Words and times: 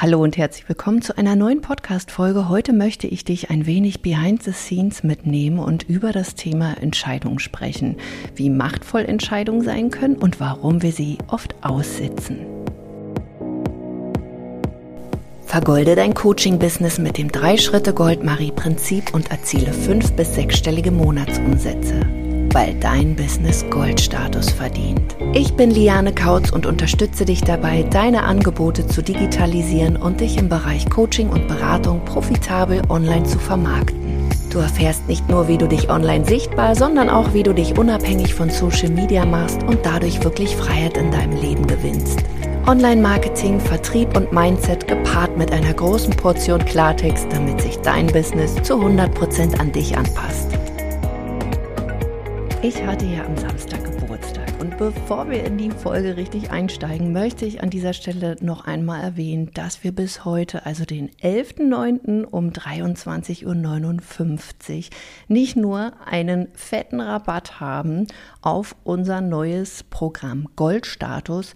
Hallo 0.00 0.22
und 0.22 0.36
herzlich 0.36 0.68
willkommen 0.68 1.02
zu 1.02 1.18
einer 1.18 1.34
neuen 1.34 1.60
Podcast-Folge. 1.60 2.48
Heute 2.48 2.72
möchte 2.72 3.08
ich 3.08 3.24
dich 3.24 3.50
ein 3.50 3.66
wenig 3.66 4.00
behind 4.00 4.44
the 4.44 4.52
scenes 4.52 5.02
mitnehmen 5.02 5.58
und 5.58 5.88
über 5.88 6.12
das 6.12 6.36
Thema 6.36 6.80
Entscheidungen 6.80 7.40
sprechen, 7.40 7.96
wie 8.36 8.48
machtvoll 8.48 9.00
Entscheidungen 9.00 9.62
sein 9.62 9.90
können 9.90 10.14
und 10.14 10.38
warum 10.38 10.82
wir 10.82 10.92
sie 10.92 11.18
oft 11.26 11.56
aussitzen. 11.62 12.46
Vergolde 15.44 15.96
dein 15.96 16.14
Coaching-Business 16.14 17.00
mit 17.00 17.18
dem 17.18 17.32
Drei-Schritte-Gold-Marie-Prinzip 17.32 19.12
und 19.12 19.32
erziele 19.32 19.72
fünf- 19.72 20.12
bis 20.12 20.32
sechsstellige 20.32 20.92
Monatsumsätze 20.92 22.27
weil 22.52 22.74
dein 22.74 23.14
Business 23.14 23.64
Goldstatus 23.70 24.50
verdient. 24.50 25.16
Ich 25.34 25.54
bin 25.54 25.70
Liane 25.70 26.14
Kautz 26.14 26.50
und 26.50 26.66
unterstütze 26.66 27.24
dich 27.24 27.40
dabei, 27.40 27.82
deine 27.82 28.24
Angebote 28.24 28.86
zu 28.86 29.02
digitalisieren 29.02 29.96
und 29.96 30.20
dich 30.20 30.38
im 30.38 30.48
Bereich 30.48 30.88
Coaching 30.88 31.28
und 31.28 31.48
Beratung 31.48 32.04
profitabel 32.04 32.82
online 32.88 33.24
zu 33.24 33.38
vermarkten. 33.38 33.98
Du 34.50 34.60
erfährst 34.60 35.06
nicht 35.08 35.28
nur, 35.28 35.46
wie 35.46 35.58
du 35.58 35.68
dich 35.68 35.90
online 35.90 36.24
sichtbar, 36.24 36.74
sondern 36.74 37.10
auch, 37.10 37.34
wie 37.34 37.42
du 37.42 37.52
dich 37.52 37.76
unabhängig 37.76 38.34
von 38.34 38.48
Social 38.48 38.88
Media 38.88 39.26
machst 39.26 39.62
und 39.64 39.84
dadurch 39.84 40.24
wirklich 40.24 40.56
Freiheit 40.56 40.96
in 40.96 41.10
deinem 41.10 41.36
Leben 41.36 41.66
gewinnst. 41.66 42.20
Online-Marketing, 42.66 43.60
Vertrieb 43.60 44.16
und 44.16 44.32
Mindset 44.32 44.88
gepaart 44.88 45.36
mit 45.38 45.52
einer 45.52 45.72
großen 45.72 46.14
Portion 46.14 46.64
Klartext, 46.64 47.26
damit 47.30 47.60
sich 47.60 47.78
dein 47.78 48.06
Business 48.08 48.54
zu 48.62 48.74
100% 48.74 49.58
an 49.58 49.72
dich 49.72 49.96
anpasst. 49.96 50.57
Ich 52.60 52.82
hatte 52.84 53.06
ja 53.06 53.24
am 53.24 53.36
Samstag 53.36 53.84
Geburtstag 53.84 54.48
und 54.58 54.76
bevor 54.78 55.30
wir 55.30 55.44
in 55.44 55.58
die 55.58 55.70
Folge 55.70 56.16
richtig 56.16 56.50
einsteigen, 56.50 57.12
möchte 57.12 57.46
ich 57.46 57.62
an 57.62 57.70
dieser 57.70 57.92
Stelle 57.92 58.34
noch 58.40 58.66
einmal 58.66 59.00
erwähnen, 59.00 59.52
dass 59.54 59.84
wir 59.84 59.92
bis 59.92 60.24
heute, 60.24 60.66
also 60.66 60.84
den 60.84 61.08
11.09. 61.22 62.24
um 62.24 62.50
23.59 62.50 63.46
Uhr, 63.46 64.90
nicht 65.28 65.56
nur 65.56 65.92
einen 66.04 66.48
fetten 66.54 67.00
Rabatt 67.00 67.60
haben 67.60 68.08
auf 68.42 68.74
unser 68.82 69.20
neues 69.20 69.84
Programm 69.84 70.48
Goldstatus, 70.56 71.54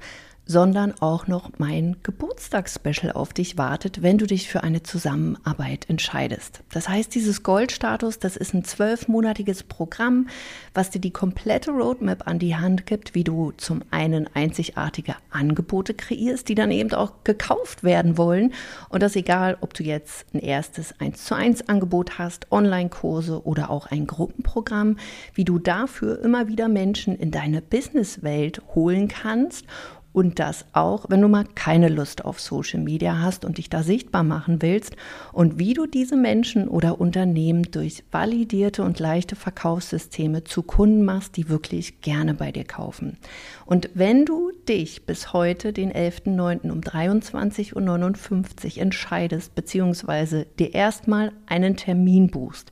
sondern 0.53 0.93
auch 1.01 1.27
noch 1.27 1.51
mein 1.57 1.97
Geburtstagsspecial 2.03 3.13
auf 3.13 3.33
dich 3.33 3.57
wartet, 3.57 4.03
wenn 4.03 4.19
du 4.19 4.27
dich 4.27 4.49
für 4.49 4.63
eine 4.63 4.83
Zusammenarbeit 4.83 5.89
entscheidest. 5.89 6.63
Das 6.71 6.91
heißt, 6.91 7.15
dieses 7.15 7.43
Goldstatus, 7.43 8.19
das 8.19 8.37
ist 8.37 8.53
ein 8.53 8.63
zwölfmonatiges 8.63 9.63
Programm, 9.63 10.29
was 10.75 10.91
dir 10.91 11.01
die 11.01 11.11
komplette 11.11 11.71
Roadmap 11.71 12.29
an 12.29 12.39
die 12.39 12.55
Hand 12.55 12.85
gibt, 12.85 13.15
wie 13.15 13.25
du 13.25 13.53
zum 13.57 13.83
einen 13.91 14.29
einzigartige 14.35 15.17
Angebote 15.31 15.95
kreierst, 15.95 16.51
die 16.51 16.55
dann 16.55 16.71
eben 16.71 16.93
auch 16.93 17.25
gekauft 17.25 17.83
werden 17.83 18.19
wollen. 18.19 18.53
Und 18.91 19.03
das 19.03 19.17
egal, 19.17 19.57
ob 19.63 19.73
du 19.73 19.83
jetzt 19.83 20.27
ein 20.35 20.39
erstes 20.39 21.01
1 21.01 21.25
zu 21.25 21.35
1 21.35 21.69
Angebot 21.71 22.19
hast, 22.19 22.53
Online-Kurse 22.53 23.47
oder 23.47 23.71
auch 23.71 23.87
ein 23.87 24.07
Gruppenprogramm, 24.07 24.99
wie 25.33 25.47
du 25.47 25.59
dafür 25.59 26.23
immer 26.23 26.47
wieder 26.47 26.69
Menschen 26.69 27.17
in 27.17 27.31
deine 27.31 27.63
Businesswelt 27.63 28.61
holen 28.75 29.09
kannst 29.09 29.65
und 30.13 30.39
das 30.39 30.67
auch, 30.73 31.07
wenn 31.09 31.21
du 31.21 31.29
mal 31.29 31.45
keine 31.55 31.89
Lust 31.89 32.25
auf 32.25 32.41
Social 32.41 32.81
Media 32.81 33.21
hast 33.21 33.45
und 33.45 33.59
dich 33.59 33.71
da 33.71 33.83
sichtbar 33.83 34.23
machen 34.23 34.61
willst 34.61 34.97
und 35.33 35.59
wie 35.59 35.75
du 35.75 35.87
diese 35.87 36.17
Menschen 36.17 36.69
oder 36.69 37.01
Unternehmen 37.01 37.65
durch 37.71 38.05
validierte 38.11 38.83
und 38.83 39.01
leichte 39.01 39.37
Verkaufssysteme 39.37 40.45
zu 40.45 40.63
Kunden 40.63 41.05
machst, 41.05 41.37
die 41.37 41.49
wirklich 41.49 42.01
gerne 42.03 42.35
bei 42.35 42.53
dir 42.53 42.65
kaufen. 42.65 43.17
Und 43.65 43.91
wenn 43.95 44.27
du 44.27 44.53
dich 44.69 45.07
bis 45.07 45.33
heute, 45.33 45.73
den 45.73 45.93
11.09. 45.93 46.71
um 46.71 46.81
23.59 46.81 48.77
Uhr 48.77 48.83
entscheidest, 48.83 49.55
beziehungsweise 49.55 50.47
dir 50.59 50.75
erstmal 50.75 51.33
einen 51.47 51.77
Termin 51.77 52.29
buchst, 52.29 52.71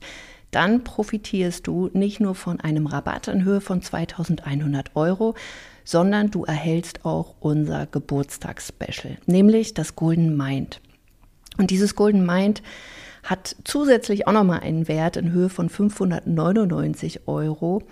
dann 0.51 0.83
profitierst 0.83 1.65
du 1.65 1.89
nicht 1.93 2.19
nur 2.19 2.35
von 2.35 2.59
einem 2.59 2.85
Rabatt 2.85 3.29
in 3.29 3.45
Höhe 3.45 3.61
von 3.61 3.81
2100 3.81 4.95
Euro, 4.95 5.33
sondern 5.83 6.31
du 6.31 6.43
erhältst 6.45 7.05
auch 7.05 7.35
unser 7.39 7.85
Geburtstagsspecial, 7.85 9.17
nämlich 9.25 9.73
das 9.73 9.95
Golden 9.95 10.37
Mind. 10.37 10.81
Und 11.57 11.71
dieses 11.71 11.95
Golden 11.95 12.25
Mind 12.25 12.61
hat 13.23 13.55
zusätzlich 13.63 14.27
auch 14.27 14.31
nochmal 14.31 14.61
einen 14.61 14.87
Wert 14.87 15.17
in 15.17 15.31
Höhe 15.31 15.49
von 15.49 15.69
599 15.69 17.27
Euro, 17.27 17.83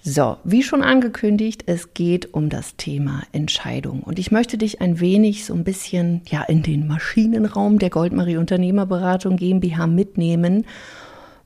So, 0.09 0.37
wie 0.45 0.63
schon 0.63 0.85
angekündigt, 0.85 1.65
es 1.67 1.93
geht 1.93 2.33
um 2.33 2.49
das 2.49 2.77
Thema 2.77 3.25
Entscheidung. 3.33 4.05
Und 4.05 4.21
ich 4.21 4.31
möchte 4.31 4.57
dich 4.57 4.81
ein 4.81 5.01
wenig 5.01 5.45
so 5.45 5.53
ein 5.53 5.65
bisschen 5.65 6.23
ja 6.29 6.45
in 6.45 6.63
den 6.63 6.87
Maschinenraum 6.87 7.81
der 7.81 7.91
Goldmarie 7.91 8.37
Unternehmerberatung 8.37 9.37
GmbH 9.37 9.89
mitnehmen 9.89 10.65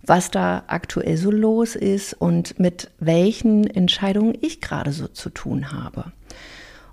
was 0.03 0.31
da 0.31 0.65
aktuell 0.67 1.17
so 1.17 1.31
los 1.31 1.77
ist 1.77 2.15
und 2.15 2.59
mit 2.59 2.91
welchen 2.99 3.67
Entscheidungen 3.67 4.37
ich 4.41 4.61
gerade 4.61 4.93
so 4.93 5.09
zu 5.09 5.31
tun 5.31 5.73
habe. 5.73 6.13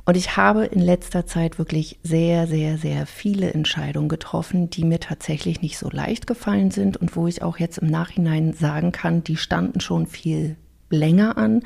Und 0.07 0.15
ich 0.15 0.37
habe 0.37 0.63
in 0.63 0.79
letzter 0.79 1.25
Zeit 1.25 1.59
wirklich 1.59 1.99
sehr, 2.01 2.47
sehr, 2.47 2.77
sehr 2.77 3.05
viele 3.05 3.53
Entscheidungen 3.53 4.07
getroffen, 4.07 4.69
die 4.69 4.85
mir 4.85 5.01
tatsächlich 5.01 5.61
nicht 5.61 5.77
so 5.77 5.89
leicht 5.89 6.27
gefallen 6.27 6.71
sind 6.71 6.95
und 6.95 7.17
wo 7.17 7.27
ich 7.27 7.41
auch 7.41 7.57
jetzt 7.57 7.79
im 7.79 7.89
Nachhinein 7.89 8.53
sagen 8.53 8.93
kann, 8.93 9.21
die 9.25 9.35
standen 9.35 9.81
schon 9.81 10.07
viel 10.07 10.55
länger 10.89 11.37
an. 11.37 11.63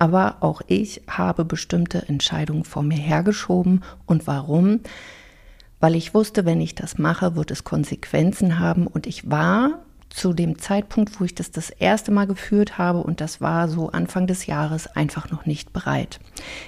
Aber 0.00 0.38
auch 0.40 0.60
ich 0.66 1.02
habe 1.08 1.44
bestimmte 1.44 2.08
Entscheidungen 2.08 2.64
vor 2.64 2.82
mir 2.82 2.98
hergeschoben. 2.98 3.84
Und 4.06 4.26
warum? 4.26 4.80
Weil 5.78 5.94
ich 5.94 6.14
wusste, 6.14 6.44
wenn 6.44 6.60
ich 6.60 6.74
das 6.74 6.98
mache, 6.98 7.36
wird 7.36 7.52
es 7.52 7.62
Konsequenzen 7.62 8.58
haben. 8.58 8.88
Und 8.88 9.06
ich 9.06 9.30
war 9.30 9.84
zu 10.14 10.32
dem 10.32 10.58
Zeitpunkt, 10.60 11.18
wo 11.18 11.24
ich 11.24 11.34
das 11.34 11.50
das 11.50 11.70
erste 11.70 12.12
Mal 12.12 12.28
geführt 12.28 12.78
habe, 12.78 13.00
und 13.00 13.20
das 13.20 13.40
war 13.40 13.68
so 13.68 13.90
Anfang 13.90 14.28
des 14.28 14.46
Jahres, 14.46 14.86
einfach 14.86 15.30
noch 15.30 15.44
nicht 15.44 15.72
bereit. 15.72 16.20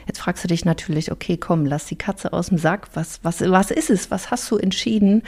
Jetzt 0.06 0.18
fragst 0.18 0.42
du 0.42 0.48
dich 0.48 0.64
natürlich, 0.64 1.12
okay, 1.12 1.36
komm, 1.36 1.64
lass 1.64 1.86
die 1.86 1.96
Katze 1.96 2.32
aus 2.32 2.48
dem 2.48 2.58
Sack. 2.58 2.88
Was, 2.94 3.20
was, 3.22 3.40
was 3.40 3.70
ist 3.70 3.88
es? 3.88 4.10
Was 4.10 4.32
hast 4.32 4.50
du 4.50 4.56
entschieden? 4.56 5.22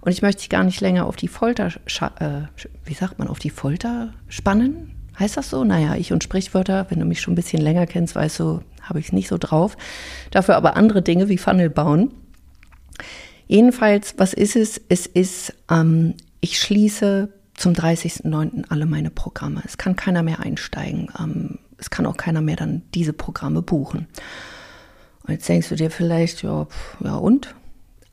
Und 0.00 0.10
ich 0.10 0.20
möchte 0.20 0.40
dich 0.40 0.48
gar 0.48 0.64
nicht 0.64 0.80
länger 0.80 1.06
auf 1.06 1.14
die 1.14 1.28
Folter, 1.28 1.68
äh, 1.68 2.42
wie 2.84 2.94
sagt 2.94 3.20
man, 3.20 3.28
auf 3.28 3.38
die 3.38 3.50
Folter 3.50 4.14
spannen? 4.28 4.90
Heißt 5.16 5.36
das 5.36 5.48
so? 5.48 5.62
Naja, 5.62 5.94
ich 5.94 6.12
und 6.12 6.24
Sprichwörter, 6.24 6.86
wenn 6.88 6.98
du 6.98 7.04
mich 7.04 7.20
schon 7.20 7.34
ein 7.34 7.36
bisschen 7.36 7.62
länger 7.62 7.86
kennst, 7.86 8.16
weißt 8.16 8.40
du, 8.40 8.62
habe 8.82 8.98
ich 8.98 9.06
es 9.06 9.12
nicht 9.12 9.28
so 9.28 9.38
drauf. 9.38 9.76
Dafür 10.32 10.56
aber 10.56 10.76
andere 10.76 11.02
Dinge 11.02 11.28
wie 11.28 11.38
Funnel 11.38 11.70
bauen. 11.70 12.10
Jedenfalls, 13.46 14.14
was 14.16 14.32
ist 14.32 14.56
es? 14.56 14.80
Es 14.88 15.06
ist, 15.06 15.54
ähm, 15.70 16.14
ich 16.40 16.58
schließe 16.58 17.28
zum 17.60 17.74
30.09. 17.74 18.64
alle 18.70 18.86
meine 18.86 19.10
Programme. 19.10 19.62
Es 19.66 19.76
kann 19.76 19.94
keiner 19.94 20.22
mehr 20.22 20.40
einsteigen. 20.40 21.08
Ähm, 21.18 21.58
es 21.76 21.90
kann 21.90 22.06
auch 22.06 22.16
keiner 22.16 22.40
mehr 22.40 22.56
dann 22.56 22.82
diese 22.94 23.12
Programme 23.12 23.60
buchen. 23.60 24.06
Und 25.26 25.34
jetzt 25.34 25.48
denkst 25.48 25.68
du 25.68 25.76
dir 25.76 25.90
vielleicht, 25.90 26.42
ja, 26.42 26.66
ja 27.00 27.16
und? 27.16 27.54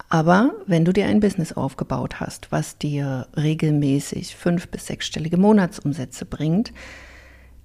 Aber 0.09 0.51
wenn 0.65 0.83
du 0.83 0.91
dir 0.91 1.05
ein 1.07 1.21
Business 1.21 1.53
aufgebaut 1.53 2.19
hast, 2.19 2.51
was 2.51 2.77
dir 2.77 3.27
regelmäßig 3.37 4.35
fünf- 4.35 4.67
bis 4.67 4.85
sechsstellige 4.87 5.37
Monatsumsätze 5.37 6.25
bringt, 6.25 6.73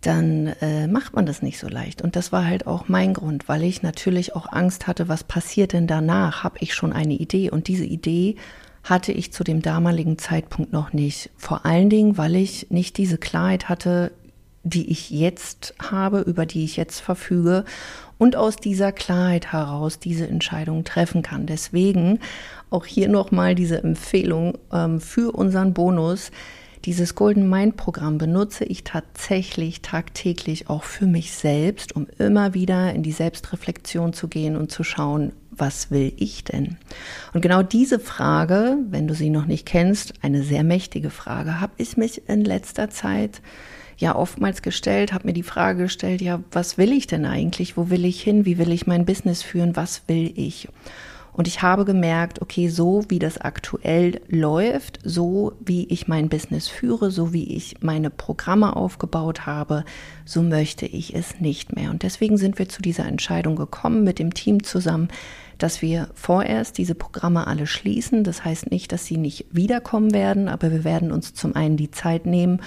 dann 0.02 0.48
äh, 0.60 0.86
macht 0.86 1.14
man 1.14 1.26
das 1.26 1.42
nicht 1.42 1.58
so 1.58 1.68
leicht. 1.68 2.02
Und 2.02 2.14
das 2.14 2.30
war 2.30 2.44
halt 2.44 2.66
auch 2.66 2.88
mein 2.88 3.12
Grund, 3.14 3.48
weil 3.48 3.64
ich 3.64 3.82
natürlich 3.82 4.36
auch 4.36 4.50
Angst 4.52 4.86
hatte, 4.86 5.08
was 5.08 5.24
passiert 5.24 5.72
denn 5.72 5.88
danach? 5.88 6.44
Habe 6.44 6.58
ich 6.60 6.74
schon 6.74 6.92
eine 6.92 7.14
Idee? 7.14 7.50
Und 7.50 7.66
diese 7.66 7.84
Idee 7.84 8.36
hatte 8.84 9.12
ich 9.12 9.32
zu 9.32 9.44
dem 9.44 9.62
damaligen 9.62 10.18
Zeitpunkt 10.18 10.72
noch 10.72 10.92
nicht. 10.92 11.30
Vor 11.36 11.64
allen 11.64 11.90
Dingen, 11.90 12.18
weil 12.18 12.36
ich 12.36 12.70
nicht 12.70 12.96
diese 12.96 13.18
Klarheit 13.18 13.68
hatte, 13.68 14.12
die 14.64 14.90
ich 14.90 15.10
jetzt 15.10 15.74
habe, 15.80 16.20
über 16.20 16.46
die 16.46 16.64
ich 16.64 16.76
jetzt 16.76 17.00
verfüge 17.00 17.64
und 18.18 18.36
aus 18.36 18.56
dieser 18.56 18.92
Klarheit 18.92 19.52
heraus 19.52 19.98
diese 19.98 20.28
Entscheidung 20.28 20.84
treffen 20.84 21.22
kann. 21.22 21.46
Deswegen 21.46 22.20
auch 22.70 22.86
hier 22.86 23.08
nochmal 23.08 23.54
diese 23.54 23.82
Empfehlung 23.82 24.58
ähm, 24.72 25.00
für 25.00 25.32
unseren 25.32 25.74
Bonus. 25.74 26.30
Dieses 26.84 27.14
Golden 27.14 27.48
Mind 27.48 27.76
Programm 27.76 28.18
benutze 28.18 28.64
ich 28.64 28.82
tatsächlich 28.84 29.82
tagtäglich 29.82 30.68
auch 30.68 30.82
für 30.82 31.06
mich 31.06 31.32
selbst, 31.32 31.94
um 31.94 32.06
immer 32.18 32.54
wieder 32.54 32.92
in 32.92 33.02
die 33.02 33.12
Selbstreflexion 33.12 34.12
zu 34.12 34.28
gehen 34.28 34.56
und 34.56 34.72
zu 34.72 34.82
schauen, 34.82 35.32
was 35.56 35.90
will 35.90 36.12
ich 36.16 36.44
denn? 36.44 36.76
Und 37.32 37.42
genau 37.42 37.62
diese 37.62 37.98
Frage, 37.98 38.78
wenn 38.90 39.06
du 39.06 39.14
sie 39.14 39.30
noch 39.30 39.46
nicht 39.46 39.66
kennst, 39.66 40.14
eine 40.22 40.42
sehr 40.42 40.64
mächtige 40.64 41.10
Frage, 41.10 41.60
habe 41.60 41.74
ich 41.76 41.96
mich 41.96 42.28
in 42.28 42.44
letzter 42.44 42.90
Zeit 42.90 43.42
ja 43.98 44.16
oftmals 44.16 44.62
gestellt, 44.62 45.12
habe 45.12 45.28
mir 45.28 45.34
die 45.34 45.42
Frage 45.42 45.84
gestellt, 45.84 46.22
ja, 46.22 46.40
was 46.50 46.78
will 46.78 46.92
ich 46.92 47.06
denn 47.06 47.26
eigentlich? 47.26 47.76
Wo 47.76 47.90
will 47.90 48.04
ich 48.04 48.22
hin? 48.22 48.44
Wie 48.44 48.58
will 48.58 48.72
ich 48.72 48.86
mein 48.86 49.04
Business 49.04 49.42
führen? 49.42 49.76
Was 49.76 50.02
will 50.08 50.32
ich? 50.34 50.68
Und 51.34 51.48
ich 51.48 51.62
habe 51.62 51.84
gemerkt, 51.86 52.42
okay, 52.42 52.68
so 52.68 53.04
wie 53.08 53.18
das 53.18 53.38
aktuell 53.38 54.20
läuft, 54.28 54.98
so 55.02 55.54
wie 55.60 55.86
ich 55.86 56.06
mein 56.06 56.28
Business 56.28 56.68
führe, 56.68 57.10
so 57.10 57.32
wie 57.32 57.56
ich 57.56 57.76
meine 57.80 58.10
Programme 58.10 58.76
aufgebaut 58.76 59.46
habe, 59.46 59.84
so 60.26 60.42
möchte 60.42 60.84
ich 60.84 61.14
es 61.14 61.40
nicht 61.40 61.74
mehr. 61.74 61.90
Und 61.90 62.02
deswegen 62.02 62.36
sind 62.36 62.58
wir 62.58 62.68
zu 62.68 62.82
dieser 62.82 63.06
Entscheidung 63.06 63.56
gekommen 63.56 64.04
mit 64.04 64.18
dem 64.18 64.34
Team 64.34 64.62
zusammen, 64.62 65.08
dass 65.56 65.80
wir 65.80 66.10
vorerst 66.14 66.76
diese 66.76 66.94
Programme 66.94 67.46
alle 67.46 67.66
schließen. 67.66 68.24
Das 68.24 68.44
heißt 68.44 68.70
nicht, 68.70 68.92
dass 68.92 69.06
sie 69.06 69.16
nicht 69.16 69.46
wiederkommen 69.50 70.12
werden, 70.12 70.48
aber 70.48 70.70
wir 70.70 70.84
werden 70.84 71.12
uns 71.12 71.32
zum 71.32 71.56
einen 71.56 71.78
die 71.78 71.90
Zeit 71.90 72.26
nehmen 72.26 72.60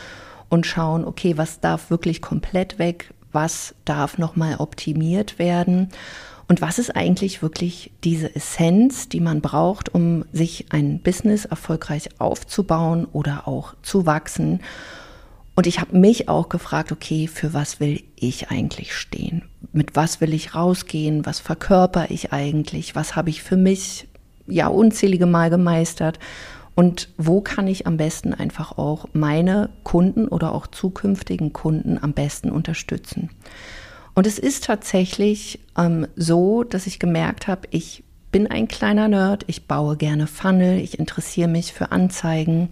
und 0.50 0.66
schauen, 0.66 1.06
okay, 1.06 1.38
was 1.38 1.60
darf 1.60 1.92
wirklich 1.92 2.22
komplett 2.22 2.80
weg, 2.80 3.14
was 3.32 3.76
darf 3.84 4.18
nochmal 4.18 4.56
optimiert 4.58 5.38
werden 5.38 5.90
und 6.48 6.62
was 6.62 6.78
ist 6.78 6.96
eigentlich 6.96 7.42
wirklich 7.42 7.92
diese 8.04 8.36
Essenz, 8.36 9.10
die 9.10 9.20
man 9.20 9.42
braucht, 9.42 9.94
um 9.94 10.26
sich 10.32 10.68
ein 10.70 11.00
Business 11.00 11.46
erfolgreich 11.46 12.10
aufzubauen 12.20 13.08
oder 13.12 13.48
auch 13.48 13.74
zu 13.82 14.06
wachsen. 14.06 14.62
Und 15.56 15.66
ich 15.66 15.80
habe 15.80 15.98
mich 15.98 16.30
auch 16.30 16.50
gefragt, 16.50 16.92
okay, 16.92 17.28
für 17.28 17.54
was 17.54 17.80
will 17.80 18.04
ich 18.16 18.52
eigentlich 18.52 18.94
stehen? 18.94 19.44
Mit 19.72 19.96
was 19.96 20.22
will 20.22 20.34
ich 20.34 20.54
rausgehen? 20.54 21.26
Was 21.26 21.40
verkörper 21.40 22.12
ich 22.12 22.32
eigentlich? 22.32 22.96
Was 22.96 23.16
habe 23.16 23.30
ich 23.30 23.42
für 23.42 23.58
mich 23.58 24.08
ja 24.46 24.68
unzählige 24.68 25.26
Mal 25.26 25.50
gemeistert? 25.50 26.20
Und 26.76 27.10
wo 27.18 27.40
kann 27.42 27.68
ich 27.68 27.88
am 27.88 27.98
besten 27.98 28.34
einfach 28.34 28.78
auch 28.78 29.08
meine 29.14 29.70
Kunden 29.84 30.28
oder 30.28 30.54
auch 30.54 30.68
zukünftigen 30.68 31.54
Kunden 31.54 31.98
am 32.00 32.12
besten 32.12 32.52
unterstützen? 32.52 33.30
Und 34.16 34.26
es 34.26 34.40
ist 34.40 34.64
tatsächlich 34.64 35.60
ähm, 35.78 36.08
so, 36.16 36.64
dass 36.64 36.88
ich 36.88 37.00
gemerkt 37.00 37.48
habe, 37.48 37.68
ich 37.72 38.04
bin 38.32 38.48
ein 38.48 38.68
kleiner 38.68 39.08
Nerd, 39.08 39.44
ich 39.48 39.68
baue 39.68 39.98
gerne 39.98 40.28
Funnel, 40.28 40.80
ich 40.80 41.00
interessiere 41.00 41.48
mich 41.48 41.74
für 41.74 41.92
Anzeigen, 41.92 42.70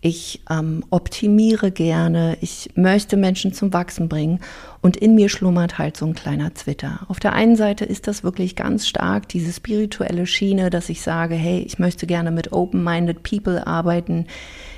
ich 0.00 0.42
ähm, 0.48 0.84
optimiere 0.90 1.72
gerne, 1.72 2.38
ich 2.40 2.70
möchte 2.76 3.16
Menschen 3.16 3.52
zum 3.52 3.72
Wachsen 3.72 4.08
bringen 4.08 4.38
und 4.80 4.96
in 4.96 5.16
mir 5.16 5.28
schlummert 5.28 5.78
halt 5.78 5.96
so 5.96 6.06
ein 6.06 6.14
kleiner 6.14 6.54
Twitter. 6.54 7.00
Auf 7.08 7.18
der 7.18 7.32
einen 7.32 7.56
Seite 7.56 7.84
ist 7.84 8.06
das 8.06 8.22
wirklich 8.22 8.54
ganz 8.54 8.86
stark 8.86 9.28
diese 9.28 9.52
spirituelle 9.52 10.26
Schiene, 10.26 10.70
dass 10.70 10.88
ich 10.88 11.02
sage, 11.02 11.34
hey, 11.34 11.60
ich 11.60 11.80
möchte 11.80 12.06
gerne 12.06 12.30
mit 12.30 12.52
open-minded 12.52 13.24
people 13.24 13.66
arbeiten, 13.66 14.26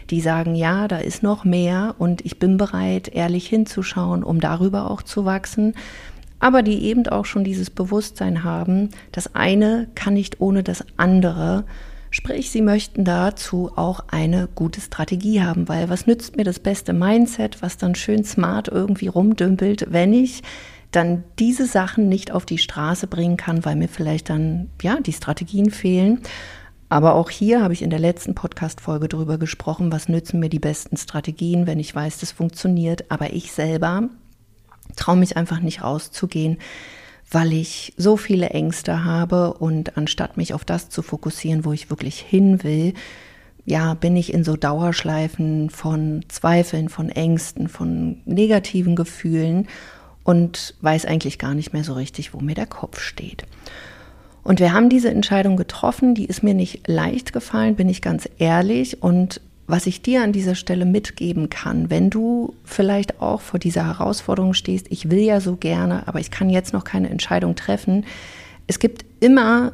die 0.08 0.22
sagen, 0.22 0.54
ja, 0.54 0.88
da 0.88 0.98
ist 0.98 1.22
noch 1.22 1.44
mehr 1.44 1.94
und 1.98 2.24
ich 2.24 2.38
bin 2.38 2.56
bereit, 2.56 3.08
ehrlich 3.08 3.46
hinzuschauen, 3.46 4.24
um 4.24 4.40
darüber 4.40 4.90
auch 4.90 5.02
zu 5.02 5.26
wachsen. 5.26 5.74
Aber 6.38 6.62
die 6.62 6.82
eben 6.84 7.06
auch 7.06 7.26
schon 7.26 7.44
dieses 7.44 7.68
Bewusstsein 7.68 8.42
haben, 8.42 8.88
das 9.12 9.34
eine 9.34 9.88
kann 9.94 10.14
nicht 10.14 10.40
ohne 10.40 10.62
das 10.62 10.84
andere 10.96 11.64
Sprich, 12.10 12.50
Sie 12.50 12.60
möchten 12.60 13.04
dazu 13.04 13.70
auch 13.76 14.00
eine 14.08 14.48
gute 14.54 14.80
Strategie 14.80 15.42
haben, 15.42 15.68
weil 15.68 15.88
was 15.88 16.06
nützt 16.06 16.36
mir 16.36 16.44
das 16.44 16.58
beste 16.58 16.92
Mindset, 16.92 17.62
was 17.62 17.76
dann 17.76 17.94
schön 17.94 18.24
smart 18.24 18.66
irgendwie 18.66 19.06
rumdümpelt, 19.06 19.86
wenn 19.90 20.12
ich 20.12 20.42
dann 20.90 21.22
diese 21.38 21.66
Sachen 21.66 22.08
nicht 22.08 22.32
auf 22.32 22.44
die 22.44 22.58
Straße 22.58 23.06
bringen 23.06 23.36
kann, 23.36 23.64
weil 23.64 23.76
mir 23.76 23.88
vielleicht 23.88 24.28
dann 24.28 24.70
ja 24.82 24.98
die 25.00 25.12
Strategien 25.12 25.70
fehlen. 25.70 26.20
Aber 26.88 27.14
auch 27.14 27.30
hier 27.30 27.62
habe 27.62 27.72
ich 27.72 27.82
in 27.82 27.90
der 27.90 28.00
letzten 28.00 28.34
Podcast-Folge 28.34 29.06
darüber 29.06 29.38
gesprochen, 29.38 29.92
was 29.92 30.08
nützen 30.08 30.40
mir 30.40 30.48
die 30.48 30.58
besten 30.58 30.96
Strategien, 30.96 31.68
wenn 31.68 31.78
ich 31.78 31.94
weiß, 31.94 32.18
das 32.18 32.32
funktioniert. 32.32 33.08
Aber 33.12 33.32
ich 33.32 33.52
selber 33.52 34.08
traue 34.96 35.16
mich 35.16 35.36
einfach 35.36 35.60
nicht 35.60 35.84
rauszugehen, 35.84 36.58
weil 37.30 37.52
ich 37.52 37.92
so 37.96 38.16
viele 38.16 38.50
Ängste 38.50 39.04
habe 39.04 39.54
und 39.54 39.96
anstatt 39.96 40.36
mich 40.36 40.54
auf 40.54 40.64
das 40.64 40.88
zu 40.88 41.02
fokussieren, 41.02 41.64
wo 41.64 41.72
ich 41.72 41.90
wirklich 41.90 42.18
hin 42.18 42.62
will, 42.64 42.94
ja, 43.64 43.94
bin 43.94 44.16
ich 44.16 44.32
in 44.32 44.42
so 44.42 44.56
Dauerschleifen 44.56 45.70
von 45.70 46.24
Zweifeln, 46.28 46.88
von 46.88 47.08
Ängsten, 47.08 47.68
von 47.68 48.18
negativen 48.24 48.96
Gefühlen 48.96 49.68
und 50.24 50.74
weiß 50.80 51.06
eigentlich 51.06 51.38
gar 51.38 51.54
nicht 51.54 51.72
mehr 51.72 51.84
so 51.84 51.92
richtig, 51.92 52.34
wo 52.34 52.40
mir 52.40 52.54
der 52.54 52.66
Kopf 52.66 53.00
steht. 53.00 53.44
Und 54.42 54.58
wir 54.58 54.72
haben 54.72 54.88
diese 54.88 55.10
Entscheidung 55.10 55.56
getroffen, 55.56 56.14
die 56.14 56.24
ist 56.24 56.42
mir 56.42 56.54
nicht 56.54 56.88
leicht 56.88 57.32
gefallen, 57.32 57.76
bin 57.76 57.88
ich 57.88 58.02
ganz 58.02 58.28
ehrlich. 58.38 59.02
Und 59.02 59.40
was 59.70 59.86
ich 59.86 60.02
dir 60.02 60.22
an 60.22 60.32
dieser 60.32 60.54
Stelle 60.54 60.84
mitgeben 60.84 61.50
kann, 61.50 61.90
wenn 61.90 62.10
du 62.10 62.54
vielleicht 62.64 63.20
auch 63.20 63.40
vor 63.40 63.58
dieser 63.58 63.86
Herausforderung 63.86 64.54
stehst, 64.54 64.86
ich 64.90 65.10
will 65.10 65.20
ja 65.20 65.40
so 65.40 65.56
gerne, 65.56 66.06
aber 66.08 66.20
ich 66.20 66.30
kann 66.30 66.50
jetzt 66.50 66.72
noch 66.72 66.84
keine 66.84 67.10
Entscheidung 67.10 67.56
treffen. 67.56 68.04
Es 68.66 68.78
gibt 68.78 69.04
immer 69.20 69.72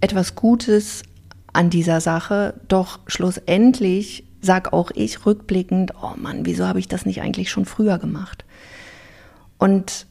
etwas 0.00 0.34
Gutes 0.34 1.02
an 1.52 1.70
dieser 1.70 2.00
Sache, 2.00 2.54
doch 2.68 3.00
schlussendlich 3.06 4.24
sag 4.40 4.72
auch 4.72 4.90
ich 4.94 5.26
rückblickend, 5.26 5.94
oh 6.02 6.12
Mann, 6.16 6.46
wieso 6.46 6.66
habe 6.66 6.78
ich 6.78 6.88
das 6.88 7.06
nicht 7.06 7.20
eigentlich 7.22 7.50
schon 7.50 7.64
früher 7.64 7.98
gemacht? 7.98 8.44
Und 9.58 10.06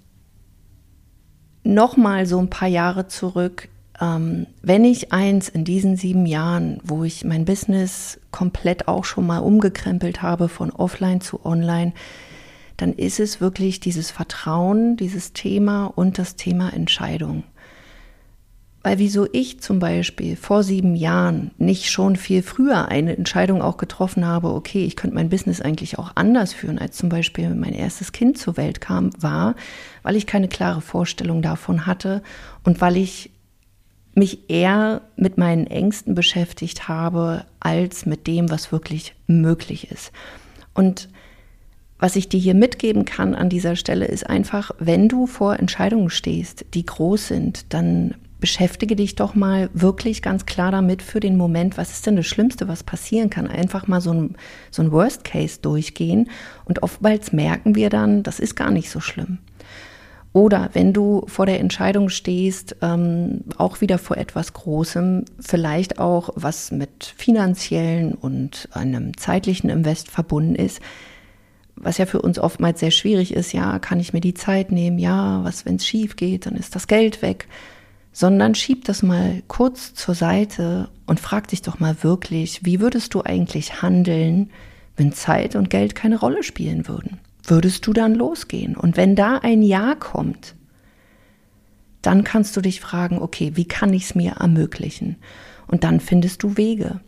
nochmal 1.64 2.26
so 2.26 2.40
ein 2.40 2.50
paar 2.50 2.68
Jahre 2.68 3.08
zurück, 3.08 3.70
ähm, 4.00 4.48
wenn 4.62 4.86
ich 4.86 5.12
eins 5.12 5.50
in 5.50 5.64
diesen 5.64 5.96
sieben 5.96 6.26
Jahren, 6.26 6.80
wo 6.84 7.04
ich 7.04 7.24
mein 7.24 7.46
Business 7.46 8.20
komplett 8.32 8.88
auch 8.88 9.06
schon 9.06 9.26
mal 9.26 9.40
umgekrempelt 9.40 10.22
habe 10.22 10.50
von 10.50 10.72
offline 10.72 11.22
zu 11.22 11.46
online, 11.46 11.94
dann 12.78 12.94
ist 12.94 13.20
es 13.20 13.42
wirklich 13.42 13.80
dieses 13.80 14.12
Vertrauen, 14.12 14.98
dieses 14.98 15.34
Thema 15.34 15.86
und 15.86 16.20
das 16.20 16.36
Thema 16.36 16.72
Entscheidung. 16.74 17.44
Weil 18.83 19.00
wieso 19.00 19.28
ich 19.33 19.60
zum 19.60 19.80
Beispiel 19.80 20.36
vor 20.36 20.64
sieben 20.64 20.95
Jahren 20.95 21.52
nicht 21.57 21.90
schon 21.90 22.16
viel 22.16 22.44
früher 22.44 22.88
eine 22.88 23.18
Entscheidung 23.18 23.64
auch 23.64 23.78
getroffen 23.78 24.26
habe, 24.26 24.54
okay, 24.54 24.86
ich 24.86 24.95
könnte 24.95 25.16
mein 25.16 25.30
Business 25.30 25.60
eigentlich 25.60 25.98
auch 25.98 26.12
anders 26.14 26.54
führen, 26.54 26.78
als 26.78 26.95
zum 26.95 27.10
Beispiel 27.10 27.50
mein 27.56 27.74
erstes 27.74 28.12
Kind 28.12 28.38
zur 28.38 28.56
Welt 28.56 28.80
kam, 28.80 29.10
war, 29.21 29.56
weil 30.04 30.16
ich 30.16 30.28
keine 30.28 30.48
klare 30.48 30.81
Vorstellung 30.81 31.42
davon 31.42 31.88
hatte 31.88 32.21
und 32.64 32.80
weil 32.80 32.95
ich 32.95 33.31
mich 34.18 34.50
eher 34.50 35.02
mit 35.16 35.38
meinen 35.38 35.68
Ängsten 35.68 36.16
beschäftigt 36.16 36.88
habe, 36.88 37.45
als 37.59 38.06
mit 38.06 38.28
dem, 38.28 38.50
was 38.50 38.71
wirklich 38.71 39.14
möglich 39.28 39.92
ist. 39.92 40.12
Und 40.74 41.09
was 42.00 42.16
ich 42.16 42.30
dir 42.30 42.40
hier 42.40 42.54
mitgeben 42.54 43.06
kann 43.06 43.33
an 43.33 43.50
dieser 43.50 43.76
Stelle 43.76 44.06
ist 44.06 44.30
einfach, 44.30 44.71
wenn 44.80 45.07
du 45.07 45.26
vor 45.26 45.57
Entscheidungen 45.57 46.09
stehst, 46.09 46.66
die 46.74 46.86
groß 46.86 47.28
sind, 47.28 47.74
dann 47.74 48.16
beschäftige 48.40 48.95
dich 48.95 49.16
doch 49.16 49.33
mal 49.33 49.69
wirklich 49.74 50.21
ganz 50.21 50.45
klar 50.45 50.71
damit 50.71 51.02
für 51.02 51.19
den 51.19 51.38
Moment, 51.38 51.78
was 51.78 51.92
ist 51.92 52.06
denn 52.06 52.16
das 52.16 52.28
Schlimmste, 52.28 52.68
was 52.68 52.83
passieren 52.83 53.31
kann. 53.31 53.47
Einfach 53.47 53.88
mal 53.88 54.02
so 54.02 54.14
ein, 54.14 54.36
so 54.69 54.83
ein 54.83 54.92
Worst 54.92 55.24
Case 55.24 55.59
durchgehen 55.62 56.30
und 56.66 56.83
oftmals 56.83 57.33
merken 57.33 57.74
wir 57.74 57.90
dann, 57.90 58.21
das 58.21 58.40
ist 58.40 58.56
gar 58.56 58.69
nicht 58.69 58.92
so 58.92 59.00
schlimm. 59.00 59.40
Oder 60.34 60.69
wenn 60.74 60.94
du 60.94 61.24
vor 61.28 61.46
der 61.46 61.60
Entscheidung 61.60 62.10
stehst, 62.10 62.76
ähm, 62.81 63.44
auch 63.57 63.81
wieder 63.81 63.98
vor 63.98 64.18
etwas 64.18 64.54
Großem, 64.54 65.26
vielleicht 65.40 66.00
auch 66.00 66.30
was 66.36 66.72
mit 66.72 67.14
finanziellen 67.18 68.14
und 68.14 68.69
einem 68.74 69.18
zeitlichen 69.18 69.69
Invest 69.69 70.12
verbunden 70.12 70.56
ist, 70.56 70.81
was 71.76 71.98
ja 71.98 72.06
für 72.06 72.22
uns 72.22 72.40
oftmals 72.40 72.80
sehr 72.80 72.92
schwierig 72.92 73.34
ist, 73.34 73.54
ja, 73.54 73.80
kann 73.80 74.00
ich 74.00 74.14
mir 74.14 74.22
die 74.22 74.34
Zeit 74.34 74.72
nehmen, 74.72 75.00
ja, 75.00 75.44
was, 75.44 75.66
wenn 75.66 75.76
es 75.76 75.86
schief 75.86 76.16
geht, 76.16 76.46
dann 76.46 76.56
ist 76.56 76.76
das 76.76 76.88
Geld 76.88 77.22
weg, 77.22 77.48
sondern 78.12 78.56
schieb 78.56 78.86
das 78.86 79.04
mal 79.04 79.44
kurz 79.48 79.94
zur 79.94 80.16
Seite 80.16 80.90
und 81.06 81.19
frag 81.19 81.48
dich 81.48 81.62
doch 81.62 81.80
mal 81.80 82.04
wirklich, 82.04 82.66
wie 82.66 82.80
würdest 82.80 83.14
du 83.14 83.24
eigentlich 83.24 83.81
handeln, 83.81 84.50
wenn 84.96 85.14
Zeit 85.14 85.56
und 85.56 85.69
Geld 85.69 85.94
keine 85.94 86.19
Rolle 86.19 86.44
spielen 86.44 86.88
würden? 86.88 87.19
Würdest 87.47 87.87
du 87.87 87.94
dann 87.94 88.16
losgehen? 88.16 88.75
Und 88.75 88.97
wenn 88.97 89.16
da 89.16 89.37
ein 89.37 89.61
Ja 89.61 89.95
kommt, 89.95 90.56
dann 92.01 92.23
kannst 92.23 92.56
du 92.56 92.61
dich 92.61 92.80
fragen, 92.80 93.19
okay, 93.19 93.51
wie 93.56 93.66
kann 93.66 93.94
ich 93.94 94.04
es 94.04 94.16
mir 94.16 94.33
ermöglichen? 94.33 95.18
Und 95.68 95.83
dann 95.83 95.99
findest 95.99 96.44
du 96.44 96.56
Wege. 96.57 97.01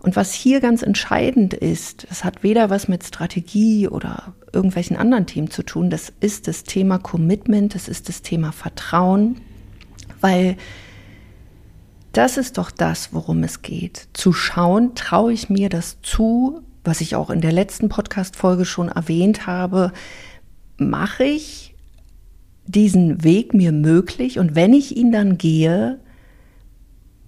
Und 0.00 0.16
was 0.16 0.32
hier 0.32 0.60
ganz 0.60 0.82
entscheidend 0.82 1.54
ist, 1.54 2.06
das 2.08 2.24
hat 2.24 2.42
weder 2.42 2.70
was 2.70 2.88
mit 2.88 3.04
Strategie 3.04 3.88
oder 3.88 4.34
irgendwelchen 4.52 4.96
anderen 4.96 5.26
Themen 5.26 5.50
zu 5.50 5.62
tun, 5.64 5.90
das 5.90 6.12
ist 6.20 6.46
das 6.46 6.62
Thema 6.62 6.98
Commitment, 6.98 7.74
das 7.74 7.88
ist 7.88 8.08
das 8.08 8.22
Thema 8.22 8.52
Vertrauen, 8.52 9.40
weil 10.20 10.56
das 12.12 12.36
ist 12.36 12.58
doch 12.58 12.70
das, 12.70 13.12
worum 13.12 13.42
es 13.42 13.62
geht. 13.62 14.08
Zu 14.12 14.32
schauen, 14.32 14.94
traue 14.94 15.32
ich 15.32 15.50
mir 15.50 15.68
das 15.68 15.98
zu, 16.02 16.62
was 16.88 17.00
ich 17.00 17.14
auch 17.14 17.30
in 17.30 17.40
der 17.40 17.52
letzten 17.52 17.88
Podcast-Folge 17.88 18.64
schon 18.64 18.88
erwähnt 18.88 19.46
habe, 19.46 19.92
mache 20.78 21.24
ich 21.24 21.74
diesen 22.66 23.22
Weg 23.24 23.54
mir 23.54 23.72
möglich 23.72 24.38
und 24.38 24.54
wenn 24.54 24.72
ich 24.72 24.96
ihn 24.96 25.12
dann 25.12 25.38
gehe, 25.38 26.00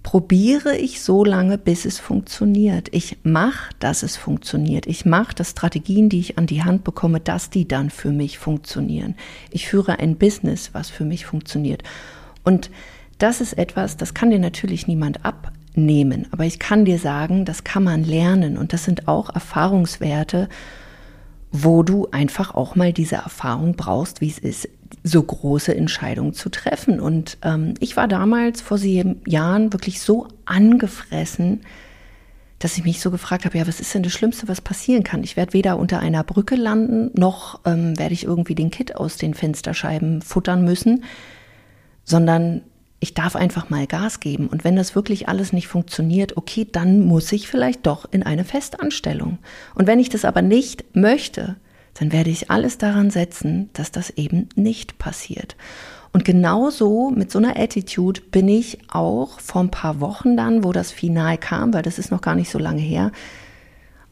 probiere 0.03 0.77
ich 0.77 1.01
so 1.01 1.23
lange, 1.23 1.57
bis 1.57 1.85
es 1.85 1.99
funktioniert. 1.99 2.89
Ich 2.91 3.19
mache, 3.23 3.71
dass 3.79 4.03
es 4.03 4.17
funktioniert. 4.17 4.87
Ich 4.87 5.05
mache, 5.05 5.35
dass 5.35 5.51
Strategien, 5.51 6.09
die 6.09 6.19
ich 6.19 6.37
an 6.37 6.47
die 6.47 6.63
Hand 6.63 6.83
bekomme, 6.83 7.19
dass 7.19 7.49
die 7.49 7.67
dann 7.67 7.89
für 7.89 8.11
mich 8.11 8.39
funktionieren. 8.39 9.15
Ich 9.51 9.67
führe 9.67 9.99
ein 9.99 10.17
Business, 10.17 10.71
was 10.73 10.89
für 10.89 11.05
mich 11.05 11.25
funktioniert. 11.25 11.83
Und 12.43 12.71
das 13.19 13.41
ist 13.41 13.53
etwas, 13.53 13.97
das 13.97 14.15
kann 14.15 14.31
dir 14.31 14.39
natürlich 14.39 14.87
niemand 14.87 15.23
abnehmen, 15.71 16.27
aber 16.31 16.45
ich 16.45 16.59
kann 16.59 16.85
dir 16.85 16.99
sagen, 16.99 17.45
das 17.45 17.63
kann 17.63 17.83
man 17.83 18.03
lernen 18.03 18.57
und 18.57 18.73
das 18.73 18.83
sind 18.83 19.07
auch 19.07 19.33
Erfahrungswerte, 19.33 20.49
wo 21.51 21.83
du 21.83 22.07
einfach 22.11 22.53
auch 22.53 22.75
mal 22.75 22.93
diese 22.93 23.15
Erfahrung 23.15 23.75
brauchst, 23.75 24.21
wie 24.21 24.29
es 24.29 24.37
ist, 24.37 24.69
so 25.03 25.23
große 25.23 25.75
Entscheidungen 25.75 26.33
zu 26.33 26.49
treffen. 26.49 26.99
Und 26.99 27.37
ähm, 27.43 27.73
ich 27.79 27.97
war 27.97 28.07
damals 28.07 28.61
vor 28.61 28.77
sieben 28.77 29.21
Jahren 29.25 29.73
wirklich 29.73 30.01
so 30.01 30.27
angefressen, 30.45 31.61
dass 32.59 32.77
ich 32.77 32.83
mich 32.83 33.01
so 33.01 33.09
gefragt 33.09 33.45
habe, 33.45 33.57
ja, 33.57 33.67
was 33.67 33.79
ist 33.79 33.93
denn 33.93 34.03
das 34.03 34.13
Schlimmste, 34.13 34.47
was 34.47 34.61
passieren 34.61 35.03
kann? 35.03 35.23
Ich 35.23 35.35
werde 35.35 35.53
weder 35.53 35.77
unter 35.77 35.99
einer 35.99 36.23
Brücke 36.23 36.55
landen, 36.55 37.09
noch 37.19 37.61
ähm, 37.65 37.97
werde 37.97 38.13
ich 38.13 38.25
irgendwie 38.25 38.55
den 38.55 38.69
Kit 38.71 38.95
aus 38.95 39.17
den 39.17 39.33
Fensterscheiben 39.33 40.21
futtern 40.21 40.63
müssen, 40.63 41.03
sondern 42.03 42.61
ich 43.01 43.15
darf 43.15 43.35
einfach 43.35 43.69
mal 43.69 43.87
Gas 43.87 44.19
geben. 44.19 44.47
Und 44.47 44.63
wenn 44.63 44.75
das 44.75 44.95
wirklich 44.95 45.27
alles 45.27 45.51
nicht 45.53 45.67
funktioniert, 45.67 46.37
okay, 46.37 46.67
dann 46.71 47.01
muss 47.01 47.31
ich 47.31 47.47
vielleicht 47.47 47.87
doch 47.87 48.05
in 48.11 48.23
eine 48.23 48.45
Festanstellung. 48.45 49.39
Und 49.73 49.87
wenn 49.87 49.99
ich 49.99 50.09
das 50.09 50.23
aber 50.23 50.43
nicht 50.43 50.95
möchte, 50.95 51.57
dann 51.95 52.11
werde 52.11 52.29
ich 52.29 52.51
alles 52.51 52.77
daran 52.77 53.09
setzen, 53.09 53.71
dass 53.73 53.91
das 53.91 54.11
eben 54.11 54.49
nicht 54.55 54.99
passiert. 54.99 55.57
Und 56.13 56.25
genauso 56.25 57.09
mit 57.09 57.31
so 57.31 57.39
einer 57.39 57.57
Attitude 57.57 58.21
bin 58.21 58.47
ich 58.47 58.77
auch 58.91 59.39
vor 59.39 59.63
ein 59.63 59.71
paar 59.71 59.99
Wochen 59.99 60.37
dann, 60.37 60.63
wo 60.63 60.71
das 60.71 60.91
Final 60.91 61.39
kam, 61.39 61.73
weil 61.73 61.81
das 61.81 61.97
ist 61.97 62.11
noch 62.11 62.21
gar 62.21 62.35
nicht 62.35 62.51
so 62.51 62.59
lange 62.59 62.81
her, 62.81 63.11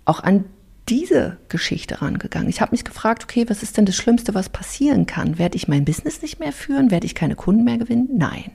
auch 0.03 0.23
an 0.23 0.45
diese 0.87 1.37
Geschichte 1.49 2.01
rangegangen. 2.01 2.49
Ich 2.49 2.61
habe 2.61 2.71
mich 2.71 2.83
gefragt, 2.83 3.23
okay, 3.23 3.45
was 3.47 3.61
ist 3.61 3.77
denn 3.77 3.85
das 3.85 3.95
Schlimmste, 3.95 4.33
was 4.33 4.49
passieren 4.49 5.05
kann? 5.05 5.37
Werde 5.37 5.57
ich 5.57 5.67
mein 5.67 5.85
Business 5.85 6.23
nicht 6.23 6.39
mehr 6.39 6.53
führen? 6.53 6.89
Werde 6.89 7.05
ich 7.05 7.13
keine 7.13 7.35
Kunden 7.35 7.63
mehr 7.63 7.77
gewinnen? 7.77 8.09
Nein. 8.13 8.51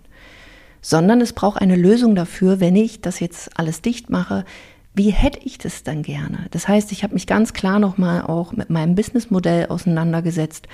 Sondern 0.87 1.23
es 1.23 1.33
braucht 1.33 1.63
eine 1.63 1.77
Lösung 1.77 2.15
dafür, 2.15 2.61
wenn 2.61 2.77
ich 2.77 3.01
das 3.01 3.19
jetzt 3.19 3.59
alles 3.59 3.81
dicht 3.81 4.11
mache, 4.11 4.45
wie 4.93 5.09
hätte 5.09 5.41
ich 5.43 5.57
das 5.57 5.83
dann 5.83 6.03
gerne? 6.03 6.47
Das 6.51 6.69
heißt, 6.69 6.93
ich 6.93 7.03
habe 7.03 7.15
mich 7.15 7.27
ganz 7.27 7.55
klar 7.55 7.79
nochmal 7.79 8.21
auch 8.21 8.53
mit 8.53 8.69
meinem 8.69 8.95
Businessmodell 8.95 9.69
auseinandergesetzt. 9.69 10.69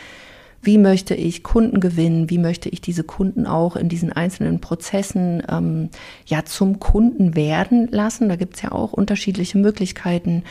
Wie 0.63 0.79
möchte 0.79 1.15
ich 1.15 1.45
Kunden 1.45 1.79
gewinnen? 1.79 2.29
Wie 2.29 2.39
möchte 2.39 2.69
ich 2.69 2.81
diese 2.81 3.05
Kunden 3.05 3.47
auch 3.47 3.77
in 3.77 3.89
diesen 3.89 4.13
einzelnen 4.13 4.61
Prozessen 4.61 5.45
ähm, 5.49 5.91
ja 6.27 6.45
zum 6.45 6.81
Kunden 6.81 7.37
werden 7.37 7.87
lassen? 7.93 8.29
Da 8.29 8.35
gibt 8.35 8.57
es 8.57 8.63
ja 8.63 8.73
auch 8.73 8.93
unterschiedliche 8.93 9.59
Möglichkeiten. 9.59 10.43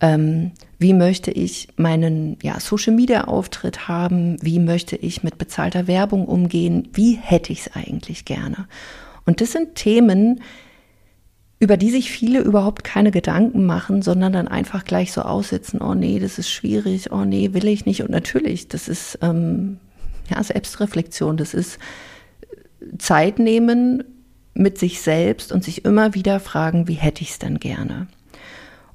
Ähm, 0.00 0.50
wie 0.78 0.94
möchte 0.94 1.32
ich 1.32 1.68
meinen 1.76 2.38
ja, 2.42 2.60
Social 2.60 2.94
Media 2.94 3.24
Auftritt 3.24 3.88
haben? 3.88 4.36
Wie 4.42 4.60
möchte 4.60 4.94
ich 4.94 5.24
mit 5.24 5.36
bezahlter 5.36 5.88
Werbung 5.88 6.26
umgehen? 6.26 6.88
Wie 6.92 7.14
hätte 7.14 7.52
ich 7.52 7.60
es 7.60 7.74
eigentlich 7.74 8.24
gerne? 8.24 8.68
Und 9.26 9.40
das 9.40 9.52
sind 9.52 9.74
Themen, 9.74 10.40
über 11.58 11.76
die 11.76 11.90
sich 11.90 12.10
viele 12.12 12.40
überhaupt 12.40 12.84
keine 12.84 13.10
Gedanken 13.10 13.66
machen, 13.66 14.02
sondern 14.02 14.32
dann 14.32 14.46
einfach 14.46 14.84
gleich 14.84 15.10
so 15.10 15.22
aussitzen, 15.22 15.82
oh 15.82 15.94
nee, 15.94 16.20
das 16.20 16.38
ist 16.38 16.50
schwierig, 16.50 17.10
oh 17.10 17.24
nee, 17.24 17.52
will 17.52 17.66
ich 17.66 17.84
nicht. 17.84 18.02
Und 18.02 18.10
natürlich, 18.10 18.68
das 18.68 18.88
ist 18.88 19.18
ähm, 19.22 19.78
ja 20.30 20.42
Selbstreflexion, 20.42 21.36
das 21.36 21.54
ist 21.54 21.80
Zeit 22.98 23.40
nehmen 23.40 24.04
mit 24.54 24.78
sich 24.78 25.00
selbst 25.00 25.50
und 25.50 25.64
sich 25.64 25.84
immer 25.84 26.14
wieder 26.14 26.38
fragen, 26.38 26.86
wie 26.86 26.94
hätte 26.94 27.22
ich 27.22 27.30
es 27.30 27.38
denn 27.40 27.58
gerne? 27.58 28.06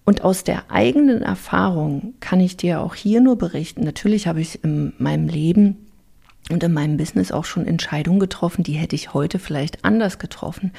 Und 0.06 0.24
aus 0.24 0.44
der 0.44 0.70
eigenen 0.70 1.22
Erfahrung 1.22 2.14
kann 2.20 2.40
ich 2.40 2.58
dir 2.58 2.82
auch 2.82 2.96
hier 2.96 3.22
nur 3.22 3.38
berichten, 3.38 3.84
natürlich 3.84 4.28
habe 4.28 4.42
ich 4.42 4.64
in 4.64 4.94
meinem 4.98 5.28
Leben 5.28 5.78
und 6.50 6.62
in 6.62 6.74
meinem 6.74 6.98
Business 6.98 7.32
auch 7.32 7.46
schon 7.46 7.66
Entscheidungen 7.66 8.20
getroffen, 8.20 8.64
die 8.64 8.74
hätte 8.74 8.96
ich 8.96 9.14
heute 9.14 9.40
vielleicht 9.40 9.86
anders 9.86 10.20
getroffen. 10.20 10.74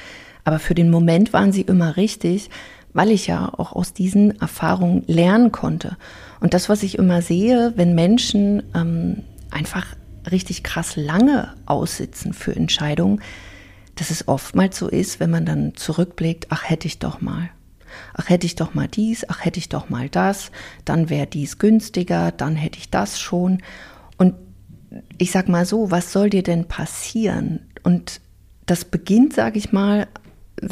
Aber 0.45 0.59
für 0.59 0.75
den 0.75 0.90
Moment 0.90 1.33
waren 1.33 1.52
sie 1.52 1.62
immer 1.62 1.97
richtig, 1.97 2.50
weil 2.93 3.11
ich 3.11 3.26
ja 3.26 3.50
auch 3.57 3.73
aus 3.73 3.95
diesen 3.95 4.40
Erfahrungen 4.40 5.04
lernen 5.07 5.52
konnte. 5.52 5.97
Und 6.40 6.52
das, 6.52 6.69
was 6.69 6.83
ich 6.83 6.99
immer 6.99 7.23
sehe, 7.23 7.73
wenn 7.76 7.95
Menschen 7.95 8.62
ähm, 8.75 9.23
einfach 9.50 9.87
richtig 10.31 10.62
krass 10.62 10.97
lange 10.97 11.54
aussitzen 11.64 12.35
für 12.35 12.54
Entscheidungen, 12.54 13.21
dass 13.95 14.11
es 14.11 14.28
oftmals 14.28 14.78
so 14.78 14.88
ist, 14.88 15.19
wenn 15.19 15.31
man 15.31 15.47
dann 15.47 15.75
zurückblickt, 15.76 16.47
ach 16.50 16.69
hätte 16.69 16.87
ich 16.87 16.99
doch 16.99 17.21
mal. 17.21 17.49
Ach 18.14 18.28
hätte 18.28 18.46
ich 18.46 18.54
doch 18.54 18.74
mal 18.74 18.88
dies, 18.88 19.28
ach 19.28 19.44
hätte 19.44 19.58
ich 19.58 19.68
doch 19.68 19.90
mal 19.90 20.08
das, 20.08 20.50
dann 20.84 21.10
wäre 21.10 21.26
dies 21.26 21.58
günstiger, 21.58 22.32
dann 22.32 22.56
hätte 22.56 22.78
ich 22.78 22.90
das 22.90 23.20
schon. 23.20 23.62
Und 24.16 24.34
ich 25.18 25.30
sag 25.30 25.48
mal 25.48 25.66
so, 25.66 25.90
was 25.90 26.12
soll 26.12 26.30
dir 26.30 26.42
denn 26.42 26.66
passieren? 26.66 27.60
Und 27.82 28.20
das 28.66 28.84
beginnt, 28.84 29.34
sage 29.34 29.58
ich 29.58 29.72
mal, 29.72 30.06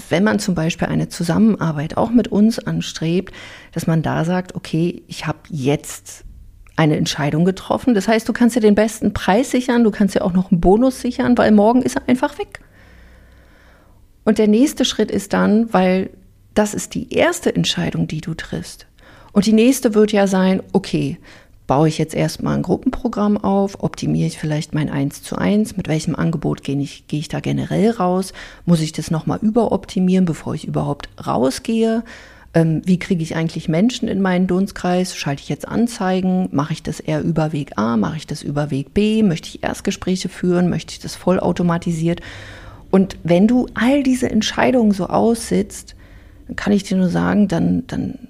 wenn 0.09 0.25
man 0.25 0.38
zum 0.38 0.55
Beispiel 0.55 0.88
eine 0.88 1.09
Zusammenarbeit 1.09 1.97
auch 1.97 2.11
mit 2.11 2.29
uns 2.29 2.59
anstrebt, 2.59 3.35
dass 3.73 3.87
man 3.87 4.02
da 4.02 4.25
sagt, 4.25 4.55
okay, 4.55 5.02
ich 5.09 5.26
habe 5.26 5.38
jetzt 5.49 6.25
eine 6.76 6.97
Entscheidung 6.97 7.45
getroffen. 7.45 7.95
Das 7.95 8.09
heißt, 8.09 8.29
du 8.29 8.33
kannst 8.33 8.57
dir 8.57 8.61
den 8.61 8.75
besten 8.75 9.12
Preis 9.12 9.50
sichern, 9.50 9.85
du 9.85 9.91
kannst 9.91 10.14
dir 10.14 10.25
auch 10.25 10.33
noch 10.33 10.50
einen 10.50 10.61
Bonus 10.61 11.00
sichern, 11.00 11.37
weil 11.37 11.52
morgen 11.52 11.83
ist 11.83 11.97
er 11.97 12.09
einfach 12.09 12.38
weg. 12.38 12.61
Und 14.25 14.38
der 14.38 14.49
nächste 14.49 14.85
Schritt 14.85 15.11
ist 15.11 15.33
dann, 15.33 15.73
weil 15.73 16.11
das 16.55 16.75
ist 16.75 16.95
die 16.95 17.13
erste 17.13 17.55
Entscheidung, 17.55 18.07
die 18.07 18.21
du 18.21 18.35
triffst. 18.35 18.87
Und 19.33 19.47
die 19.47 19.53
nächste 19.53 19.95
wird 19.95 20.13
ja 20.13 20.27
sein, 20.27 20.63
okay, 20.73 21.19
baue 21.67 21.89
ich 21.89 21.99
jetzt 21.99 22.15
erstmal 22.15 22.57
ein 22.57 22.63
Gruppenprogramm 22.63 23.39
auf, 23.39 23.83
optimiere 23.83 24.27
ich 24.27 24.39
vielleicht 24.39 24.75
mein 24.75 24.91
1 24.91 25.23
zu 25.23 25.37
1, 25.37 25.77
mit 25.77 25.89
welchem 25.89 26.15
Angebot 26.15 26.63
gehe 26.63 26.79
ich, 26.79 27.07
gehe 27.07 27.21
ich 27.21 27.29
da 27.29 27.41
generell 27.41 27.91
raus, 27.91 28.33
muss 28.67 28.81
ich 28.81 28.93
das 28.93 29.11
nochmal 29.11 29.39
überoptimieren, 29.41 30.27
bevor 30.27 30.55
ich 30.55 30.67
überhaupt 30.67 31.09
rausgehe, 31.25 32.05
ähm, 32.55 32.83
wie 32.85 32.99
kriege 32.99 33.23
ich 33.23 33.37
eigentlich 33.37 33.69
Menschen 33.69 34.09
in 34.09 34.21
meinen 34.21 34.47
Dunstkreis, 34.47 35.17
schalte 35.17 35.43
ich 35.43 35.49
jetzt 35.49 35.67
Anzeigen, 35.67 36.49
mache 36.53 36.75
ich 36.75 36.83
das 36.83 37.01
eher 37.01 37.23
über 37.23 37.53
Weg 37.53 37.79
A, 37.79 37.97
mache 37.97 38.19
ich 38.19 38.27
das 38.27 38.43
über 38.43 38.71
Weg 38.71 38.93
B, 38.93 39.23
möchte 39.23 39.49
ich 39.49 39.63
Erstgespräche 39.63 40.29
führen, 40.29 40.69
möchte 40.69 40.93
ich 40.93 41.01
das 41.01 41.15
vollautomatisiert? 41.15 42.21
Und 42.91 43.17
wenn 43.23 43.49
du 43.49 43.67
all 43.73 44.03
diese 44.03 44.31
Entscheidungen 44.31 44.93
so 44.93 45.07
aussitzt, 45.07 45.95
dann 46.47 46.57
kann 46.57 46.73
ich 46.73 46.83
dir 46.85 46.97
nur 46.97 47.09
sagen, 47.09 47.49
dann, 47.49 47.87
dann 47.87 48.29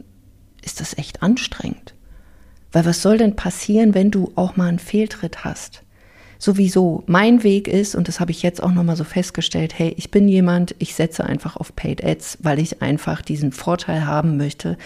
ist 0.63 0.81
das 0.81 0.97
echt 0.97 1.23
anstrengend. 1.23 1.95
Weil 2.73 2.87
was 2.87 3.03
soll 3.03 3.19
denn 3.19 3.37
passieren, 3.37 3.95
wenn 3.95 4.11
du 4.11 4.33
auch 4.35 4.57
mal 4.57 4.69
einen 4.69 4.79
Fehltritt 4.79 5.45
hast? 5.45 5.83
Sowieso, 6.39 7.05
mein 7.07 7.45
Weg 7.45 7.69
ist, 7.69 7.95
und 7.95 8.09
das 8.09 8.19
habe 8.19 8.33
ich 8.33 8.43
jetzt 8.43 8.63
auch 8.63 8.73
nochmal 8.73 8.97
so 8.97 9.05
festgestellt, 9.05 9.79
hey, 9.79 9.95
ich 9.97 10.11
bin 10.11 10.27
jemand, 10.27 10.75
ich 10.79 10.95
setze 10.95 11.25
einfach 11.25 11.57
auf 11.57 11.77
Paid 11.77 12.03
Ads, 12.03 12.39
weil 12.43 12.59
ich 12.59 12.83
einfach 12.83 13.23
diesen 13.23 13.53
Vorteil 13.53 14.07
haben 14.07 14.39
möchte, 14.39 14.77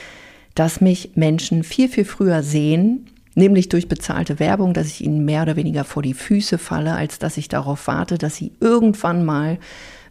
dass 0.54 0.80
mich 0.83 1.12
Menschen 1.14 1.62
viel, 1.62 1.88
viel 1.88 2.04
früher 2.04 2.42
sehen, 2.42 3.06
nämlich 3.35 3.68
durch 3.68 3.88
bezahlte 3.88 4.38
Werbung, 4.38 4.75
dass 4.75 4.88
ich 4.88 5.02
ihnen 5.02 5.25
mehr 5.25 5.42
oder 5.42 5.56
weniger 5.56 5.85
vor 5.85 6.02
die 6.02 6.14
Füße 6.14 6.59
falle, 6.59 6.95
als 6.95 7.18
dass 7.18 7.37
ich 7.37 7.49
darauf 7.49 7.87
warte, 7.87 8.18
dass 8.18 8.37
sie 8.37 8.52
irgendwann 8.61 9.25
mal 9.25 9.59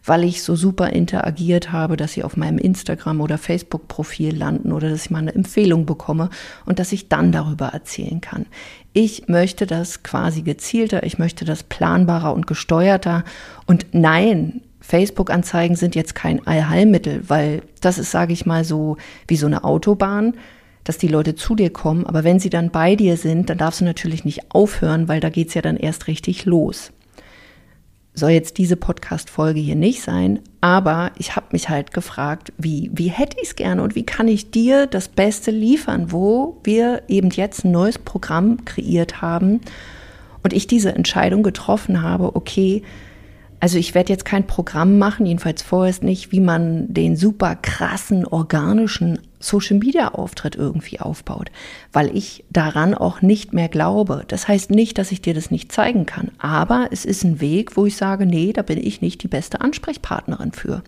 weil 0.06 0.24
ich 0.24 0.42
so 0.42 0.54
super 0.54 0.90
interagiert 0.90 1.72
habe, 1.72 1.96
dass 1.96 2.12
sie 2.12 2.22
auf 2.22 2.36
meinem 2.36 2.58
Instagram 2.58 3.20
oder 3.20 3.36
Facebook-Profil 3.36 4.34
landen 4.36 4.72
oder 4.72 4.88
dass 4.88 5.04
ich 5.04 5.10
mal 5.10 5.18
eine 5.18 5.34
Empfehlung 5.34 5.84
bekomme 5.84 6.30
und 6.64 6.78
dass 6.78 6.92
ich 6.92 7.08
dann 7.08 7.32
darüber 7.32 7.66
erzählen 7.66 8.20
kann. 8.20 8.46
Ich 8.92 9.28
möchte 9.28 9.66
das 9.66 10.04
quasi 10.04 10.42
gezielter, 10.42 11.02
ich 11.02 11.18
möchte 11.18 11.44
das 11.44 11.64
planbarer 11.64 12.32
und 12.32 12.46
gesteuerter. 12.46 13.24
Und 13.66 13.86
nein, 13.92 14.62
Facebook-Anzeigen 14.80 15.74
sind 15.74 15.96
jetzt 15.96 16.14
kein 16.14 16.46
Allheilmittel, 16.46 17.28
weil 17.28 17.62
das 17.80 17.98
ist, 17.98 18.12
sage 18.12 18.32
ich 18.32 18.46
mal, 18.46 18.64
so 18.64 18.96
wie 19.28 19.36
so 19.36 19.46
eine 19.46 19.64
Autobahn 19.64 20.34
dass 20.84 20.98
die 20.98 21.08
Leute 21.08 21.34
zu 21.34 21.56
dir 21.56 21.70
kommen, 21.70 22.06
aber 22.06 22.22
wenn 22.22 22.38
sie 22.38 22.48
dann 22.48 22.70
bei 22.70 22.94
dir 22.94 23.16
sind, 23.16 23.50
dann 23.50 23.58
darfst 23.58 23.80
du 23.80 23.84
natürlich 23.84 24.24
nicht 24.24 24.52
aufhören, 24.52 25.08
weil 25.08 25.18
da 25.18 25.30
geht's 25.30 25.54
ja 25.54 25.60
dann 25.60 25.76
erst 25.76 26.06
richtig 26.06 26.44
los 26.44 26.92
soll 28.16 28.30
jetzt 28.30 28.56
diese 28.56 28.76
Podcast-Folge 28.76 29.60
hier 29.60 29.76
nicht 29.76 30.02
sein, 30.02 30.40
aber 30.62 31.12
ich 31.18 31.36
habe 31.36 31.46
mich 31.52 31.68
halt 31.68 31.92
gefragt, 31.92 32.52
wie, 32.56 32.90
wie 32.94 33.08
hätte 33.08 33.36
ich 33.40 33.50
es 33.50 33.56
gerne 33.56 33.82
und 33.82 33.94
wie 33.94 34.06
kann 34.06 34.26
ich 34.26 34.50
dir 34.50 34.86
das 34.86 35.08
Beste 35.08 35.50
liefern, 35.50 36.10
wo 36.10 36.58
wir 36.64 37.02
eben 37.08 37.30
jetzt 37.30 37.64
ein 37.64 37.72
neues 37.72 37.98
Programm 37.98 38.64
kreiert 38.64 39.20
haben 39.20 39.60
und 40.42 40.54
ich 40.54 40.66
diese 40.66 40.94
Entscheidung 40.94 41.42
getroffen 41.42 42.02
habe, 42.02 42.34
okay, 42.34 42.82
also 43.60 43.78
ich 43.78 43.94
werde 43.94 44.12
jetzt 44.12 44.24
kein 44.24 44.46
Programm 44.46 44.98
machen, 44.98 45.26
jedenfalls 45.26 45.62
vorerst 45.62 46.02
nicht, 46.02 46.32
wie 46.32 46.40
man 46.40 46.92
den 46.92 47.16
super 47.16 47.56
krassen 47.56 48.26
organischen 48.26 49.18
Social 49.38 49.78
Media 49.78 50.08
Auftritt 50.08 50.56
irgendwie 50.56 51.00
aufbaut, 51.00 51.50
weil 51.92 52.14
ich 52.16 52.44
daran 52.50 52.94
auch 52.94 53.22
nicht 53.22 53.52
mehr 53.52 53.68
glaube. 53.68 54.24
Das 54.28 54.48
heißt 54.48 54.70
nicht, 54.70 54.98
dass 54.98 55.12
ich 55.12 55.22
dir 55.22 55.34
das 55.34 55.50
nicht 55.50 55.72
zeigen 55.72 56.06
kann, 56.06 56.30
aber 56.38 56.88
es 56.90 57.04
ist 57.04 57.24
ein 57.24 57.40
Weg, 57.40 57.76
wo 57.76 57.86
ich 57.86 57.96
sage, 57.96 58.26
nee, 58.26 58.52
da 58.52 58.62
bin 58.62 58.78
ich 58.78 59.00
nicht 59.00 59.22
die 59.22 59.28
beste 59.28 59.60
Ansprechpartnerin 59.60 60.52
für. 60.52 60.82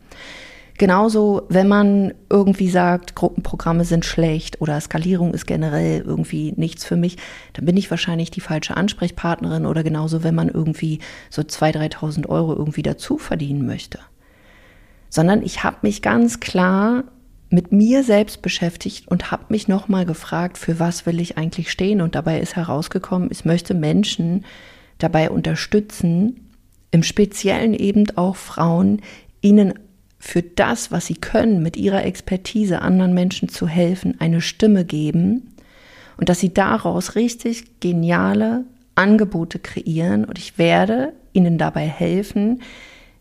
Genauso, 0.78 1.42
wenn 1.48 1.66
man 1.66 2.14
irgendwie 2.30 2.70
sagt, 2.70 3.16
Gruppenprogramme 3.16 3.84
sind 3.84 4.04
schlecht 4.04 4.60
oder 4.60 4.80
Skalierung 4.80 5.34
ist 5.34 5.44
generell 5.46 6.02
irgendwie 6.02 6.54
nichts 6.56 6.84
für 6.84 6.94
mich, 6.94 7.16
dann 7.54 7.64
bin 7.64 7.76
ich 7.76 7.90
wahrscheinlich 7.90 8.30
die 8.30 8.40
falsche 8.40 8.76
Ansprechpartnerin 8.76 9.66
oder 9.66 9.82
genauso, 9.82 10.22
wenn 10.22 10.36
man 10.36 10.48
irgendwie 10.48 11.00
so 11.30 11.42
2.000, 11.42 11.94
3.000 11.94 12.28
Euro 12.28 12.54
irgendwie 12.54 12.82
dazu 12.82 13.18
verdienen 13.18 13.66
möchte. 13.66 13.98
Sondern 15.10 15.42
ich 15.42 15.64
habe 15.64 15.78
mich 15.82 16.00
ganz 16.00 16.38
klar 16.38 17.04
mit 17.50 17.72
mir 17.72 18.04
selbst 18.04 18.40
beschäftigt 18.40 19.08
und 19.08 19.32
habe 19.32 19.46
mich 19.48 19.66
nochmal 19.66 20.06
gefragt, 20.06 20.58
für 20.58 20.78
was 20.78 21.06
will 21.06 21.18
ich 21.18 21.36
eigentlich 21.36 21.72
stehen? 21.72 22.00
Und 22.02 22.14
dabei 22.14 22.38
ist 22.38 22.54
herausgekommen, 22.54 23.30
ich 23.32 23.44
möchte 23.44 23.74
Menschen 23.74 24.44
dabei 24.98 25.30
unterstützen, 25.30 26.50
im 26.92 27.02
Speziellen 27.02 27.74
eben 27.74 28.16
auch 28.16 28.36
Frauen, 28.36 29.02
ihnen 29.40 29.74
für 30.18 30.42
das, 30.42 30.90
was 30.90 31.06
sie 31.06 31.14
können, 31.14 31.62
mit 31.62 31.76
ihrer 31.76 32.04
Expertise 32.04 32.82
anderen 32.82 33.14
Menschen 33.14 33.48
zu 33.48 33.68
helfen, 33.68 34.16
eine 34.20 34.40
Stimme 34.40 34.84
geben 34.84 35.54
und 36.16 36.28
dass 36.28 36.40
sie 36.40 36.52
daraus 36.52 37.14
richtig 37.14 37.80
geniale 37.80 38.64
Angebote 38.94 39.58
kreieren. 39.58 40.24
Und 40.24 40.38
ich 40.38 40.58
werde 40.58 41.12
ihnen 41.32 41.56
dabei 41.56 41.86
helfen, 41.86 42.62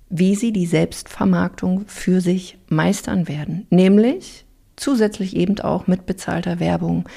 wie 0.09 0.35
sie 0.35 0.51
die 0.51 0.65
Selbstvermarktung 0.65 1.83
für 1.87 2.21
sich 2.21 2.57
meistern 2.69 3.27
werden, 3.27 3.67
nämlich 3.69 4.45
zusätzlich 4.75 5.35
eben 5.35 5.59
auch 5.59 5.87
mit 5.87 6.05
bezahlter 6.05 6.59
Werbung, 6.59 7.07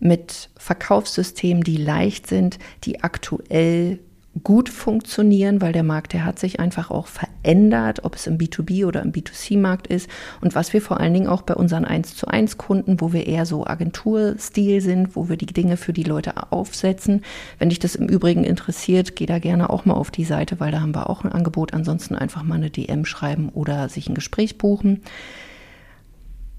mit 0.00 0.50
Verkaufssystemen, 0.56 1.62
die 1.62 1.76
leicht 1.76 2.26
sind, 2.26 2.58
die 2.84 3.02
aktuell 3.02 3.98
gut 4.42 4.68
funktionieren, 4.68 5.60
weil 5.60 5.72
der 5.72 5.82
Markt, 5.82 6.12
der 6.12 6.24
hat 6.24 6.38
sich 6.38 6.60
einfach 6.60 6.90
auch 6.90 7.06
verändert, 7.06 8.04
ob 8.04 8.14
es 8.14 8.26
im 8.26 8.38
B2B 8.38 8.86
oder 8.86 9.02
im 9.02 9.12
B2C-Markt 9.12 9.86
ist. 9.86 10.08
Und 10.40 10.54
was 10.54 10.72
wir 10.72 10.82
vor 10.82 11.00
allen 11.00 11.14
Dingen 11.14 11.26
auch 11.26 11.42
bei 11.42 11.54
unseren 11.54 11.84
1 11.84 12.16
zu 12.16 12.28
1 12.28 12.58
Kunden, 12.58 13.00
wo 13.00 13.12
wir 13.12 13.26
eher 13.26 13.46
so 13.46 13.66
Agenturstil 13.66 14.80
sind, 14.80 15.16
wo 15.16 15.28
wir 15.28 15.36
die 15.36 15.46
Dinge 15.46 15.76
für 15.76 15.92
die 15.92 16.02
Leute 16.02 16.52
aufsetzen. 16.52 17.22
Wenn 17.58 17.68
dich 17.68 17.78
das 17.78 17.94
im 17.94 18.08
Übrigen 18.08 18.44
interessiert, 18.44 19.16
geh 19.16 19.26
da 19.26 19.38
gerne 19.38 19.70
auch 19.70 19.84
mal 19.84 19.94
auf 19.94 20.10
die 20.10 20.24
Seite, 20.24 20.60
weil 20.60 20.72
da 20.72 20.80
haben 20.80 20.94
wir 20.94 21.10
auch 21.10 21.24
ein 21.24 21.32
Angebot. 21.32 21.74
Ansonsten 21.74 22.14
einfach 22.14 22.42
mal 22.42 22.56
eine 22.56 22.70
DM 22.70 23.04
schreiben 23.04 23.48
oder 23.50 23.88
sich 23.88 24.08
ein 24.08 24.14
Gespräch 24.14 24.58
buchen. 24.58 25.02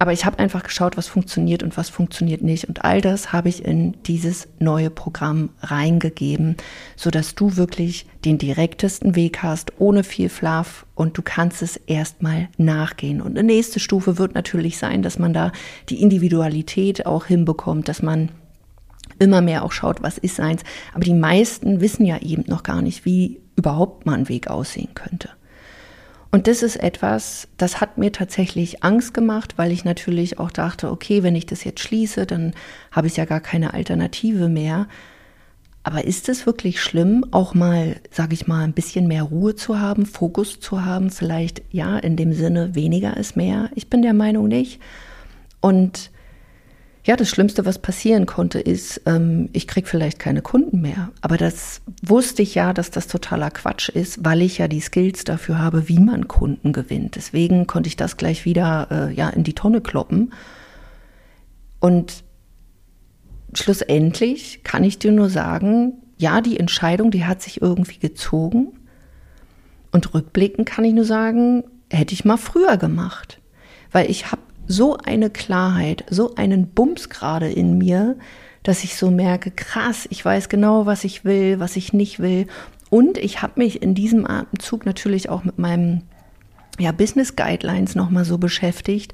Aber 0.02 0.14
ich 0.14 0.24
habe 0.24 0.40
einfach 0.40 0.64
geschaut, 0.64 0.96
was 0.96 1.10
funktioniert 1.10 1.62
und 1.62 1.76
was 1.76 1.90
funktioniert 1.90 2.42
nicht. 2.42 2.70
Und 2.70 2.86
all 2.86 3.02
das 3.02 3.34
habe 3.34 3.50
ich 3.50 3.66
in 3.66 4.02
dieses 4.04 4.48
neue 4.58 4.90
Programm 4.90 5.50
reingegeben, 5.60 6.56
sodass 6.96 7.36
du 7.36 7.58
wirklich 7.58 8.06
den 8.24 8.38
direktesten 8.38 9.18
Weg 9.18 9.44
hast, 9.44 9.74
ohne 9.78 10.06
viel 10.06 10.30
Fluff 10.30 10.86
und 10.96 11.18
du 11.18 11.22
kannst 11.22 11.62
es 11.62 11.76
erstmal 11.76 12.48
nachgehen. 12.58 13.20
Und 13.22 13.38
eine 13.38 13.46
nächste 13.46 13.82
Stufe 13.82 14.18
wird 14.18 14.36
natürlich 14.36 14.78
sein, 14.78 15.02
dass 15.04 15.20
man 15.20 15.34
da 15.34 15.52
die 15.90 16.02
Individualität 16.02 17.06
auch 17.06 17.26
hinbekommt, 17.26 17.90
dass 17.90 18.02
man 18.02 18.30
immer 19.20 19.42
mehr 19.42 19.64
auch 19.64 19.74
schaut, 19.74 20.02
was 20.02 20.18
ist 20.18 20.40
eins. 20.40 20.64
Aber 20.94 21.04
die 21.04 21.14
meisten 21.14 21.82
wissen 21.82 22.06
ja 22.06 22.18
eben 22.20 22.46
noch 22.48 22.64
gar 22.64 22.82
nicht, 22.82 23.04
wie 23.04 23.42
überhaupt 23.58 24.06
mal 24.06 24.18
ein 24.18 24.30
Weg 24.30 24.50
aussehen 24.50 24.94
könnte. 24.96 25.30
Und 26.32 26.46
das 26.46 26.62
ist 26.62 26.76
etwas, 26.76 27.48
das 27.58 27.82
hat 27.82 27.98
mir 27.98 28.12
tatsächlich 28.12 28.84
Angst 28.84 29.16
gemacht, 29.16 29.56
weil 29.58 29.72
ich 29.72 29.84
natürlich 29.84 30.38
auch 30.38 30.52
dachte, 30.52 30.92
okay, 30.92 31.24
wenn 31.24 31.36
ich 31.36 31.48
das 31.48 31.64
jetzt 31.64 31.80
schließe, 31.80 32.28
dann 32.28 32.54
habe 32.92 33.08
ich 33.08 33.18
ja 33.18 33.26
gar 33.26 33.40
keine 33.40 33.74
Alternative 33.74 34.48
mehr. 34.48 34.88
Aber 35.82 36.06
ist 36.06 36.30
es 36.30 36.46
wirklich 36.46 36.82
schlimm, 36.82 37.26
auch 37.32 37.56
mal, 37.56 37.96
sage 38.12 38.36
ich 38.36 38.46
mal, 38.46 38.64
ein 38.64 38.74
bisschen 38.74 39.08
mehr 39.08 39.24
Ruhe 39.24 39.56
zu 39.56 39.80
haben, 39.80 40.06
Fokus 40.06 40.60
zu 40.60 40.86
haben? 40.86 41.10
Vielleicht 41.10 41.64
ja, 41.72 41.98
in 41.98 42.16
dem 42.16 42.34
Sinne, 42.34 42.76
weniger 42.76 43.18
ist 43.18 43.36
mehr. 43.36 43.72
Ich 43.74 43.90
bin 43.90 44.04
der 44.04 44.14
Meinung 44.14 44.48
nicht. 44.48 44.80
Und 45.62 46.12
ja, 47.06 47.16
das 47.16 47.30
Schlimmste, 47.30 47.66
was 47.66 47.80
passieren 47.80 48.26
konnte, 48.26 48.60
ist, 48.60 49.02
ähm, 49.06 49.50
ich 49.54 49.68
krieg 49.68 49.88
vielleicht 49.88 50.20
keine 50.20 50.42
Kunden 50.42 50.82
mehr. 50.82 51.12
Aber 51.22 51.38
das 51.38 51.82
wusste 52.04 52.42
ich 52.42 52.56
ja, 52.56 52.74
dass 52.74 52.92
das 52.92 53.08
totaler 53.08 53.52
Quatsch 53.52 53.90
ist, 53.90 54.24
weil 54.26 54.42
ich 54.42 54.58
ja 54.58 54.68
die 54.68 54.82
Skills 54.82 55.24
dafür 55.24 55.60
habe, 55.60 55.88
wie 55.88 56.00
man 56.00 56.28
Kunden 56.28 56.74
gewinnt. 56.74 57.16
Deswegen 57.16 57.68
konnte 57.68 57.88
ich 57.88 57.96
das 57.96 58.18
gleich 58.18 58.44
wieder 58.44 58.88
äh, 58.92 59.14
ja 59.14 59.30
in 59.30 59.44
die 59.44 59.56
Tonne 59.56 59.80
kloppen. 59.82 60.34
Und 61.80 62.24
schlussendlich 63.54 64.64
kann 64.64 64.84
ich 64.84 65.00
dir 65.00 65.14
nur 65.14 65.30
sagen, 65.30 65.94
ja, 66.18 66.42
die 66.42 66.60
Entscheidung, 66.60 67.12
die 67.12 67.26
hat 67.26 67.42
sich 67.42 67.62
irgendwie 67.62 68.00
gezogen. 68.00 68.74
Und 69.92 70.14
rückblickend 70.14 70.68
kann 70.68 70.84
ich 70.84 70.94
nur 70.94 71.06
sagen, 71.06 71.64
hätte 71.90 72.14
ich 72.14 72.26
mal 72.26 72.38
früher 72.38 72.76
gemacht. 72.76 73.40
Weil 73.92 74.12
ich 74.12 74.32
habe 74.32 74.42
so 74.70 74.98
eine 74.98 75.32
Klarheit, 75.32 76.06
so 76.10 76.36
einen 76.36 76.68
Bums 76.68 77.10
gerade 77.10 77.52
in 77.52 77.78
mir, 77.78 78.16
dass 78.64 78.84
ich 78.84 78.96
so 78.96 79.10
merke, 79.10 79.50
krass, 79.50 80.08
ich 80.12 80.24
weiß 80.24 80.48
genau, 80.48 80.86
was 80.86 81.04
ich 81.04 81.26
will, 81.26 81.60
was 81.60 81.76
ich 81.76 81.92
nicht 81.92 82.20
will. 82.20 82.46
Und 82.92 83.18
ich 83.18 83.42
habe 83.42 83.54
mich 83.58 83.82
in 83.82 83.96
diesem 83.96 84.28
Atemzug 84.28 84.86
natürlich 84.86 85.28
auch 85.28 85.44
mit 85.44 85.58
meinem 85.58 86.04
ja, 86.78 86.92
Business 86.92 87.36
Guidelines 87.36 87.96
nochmal 87.96 88.26
so 88.26 88.38
beschäftigt. 88.38 89.14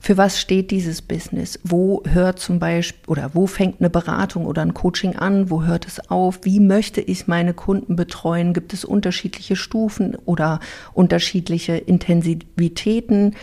Für 0.00 0.16
was 0.16 0.40
steht 0.40 0.70
dieses 0.70 1.02
Business? 1.02 1.60
Wo 1.62 2.02
hört 2.08 2.38
zum 2.38 2.58
Beispiel 2.58 3.08
oder 3.08 3.34
wo 3.34 3.46
fängt 3.46 3.80
eine 3.80 3.90
Beratung 3.90 4.46
oder 4.46 4.62
ein 4.62 4.74
Coaching 4.74 5.14
an? 5.14 5.50
Wo 5.50 5.62
hört 5.62 5.86
es 5.86 6.10
auf? 6.10 6.40
Wie 6.42 6.58
möchte 6.58 7.02
ich 7.02 7.28
meine 7.28 7.52
Kunden 7.52 7.96
betreuen? 7.96 8.54
Gibt 8.54 8.72
es 8.72 8.84
unterschiedliche 8.84 9.56
Stufen 9.56 10.16
oder 10.24 10.58
unterschiedliche 10.94 11.76
Intensivitäten? 11.76 13.36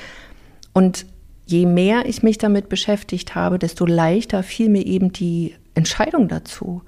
Und 0.73 1.05
je 1.45 1.65
mehr 1.65 2.05
ich 2.05 2.23
mich 2.23 2.37
damit 2.37 2.69
beschäftigt 2.69 3.35
habe, 3.35 3.59
desto 3.59 3.85
leichter 3.85 4.43
fiel 4.43 4.69
mir 4.69 4.85
eben 4.85 5.11
die 5.11 5.55
Entscheidung 5.73 6.27
dazu. 6.27 6.83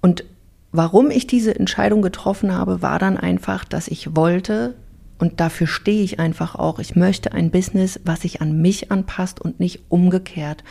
Und 0.00 0.24
warum 0.72 1.10
ich 1.10 1.26
diese 1.26 1.58
Entscheidung 1.58 2.02
getroffen 2.02 2.54
habe, 2.54 2.82
war 2.82 2.98
dann 2.98 3.16
einfach, 3.16 3.64
dass 3.64 3.88
ich 3.88 4.14
wollte, 4.14 4.74
und 5.18 5.40
dafür 5.40 5.66
stehe 5.66 6.02
ich 6.02 6.20
einfach 6.20 6.54
auch, 6.54 6.78
ich 6.78 6.96
möchte 6.96 7.32
ein 7.32 7.50
Business, 7.50 7.98
was 8.04 8.20
sich 8.20 8.40
an 8.40 8.60
mich 8.60 8.92
anpasst 8.92 9.40
und 9.40 9.58
nicht 9.58 9.80
umgekehrt. 9.88 10.62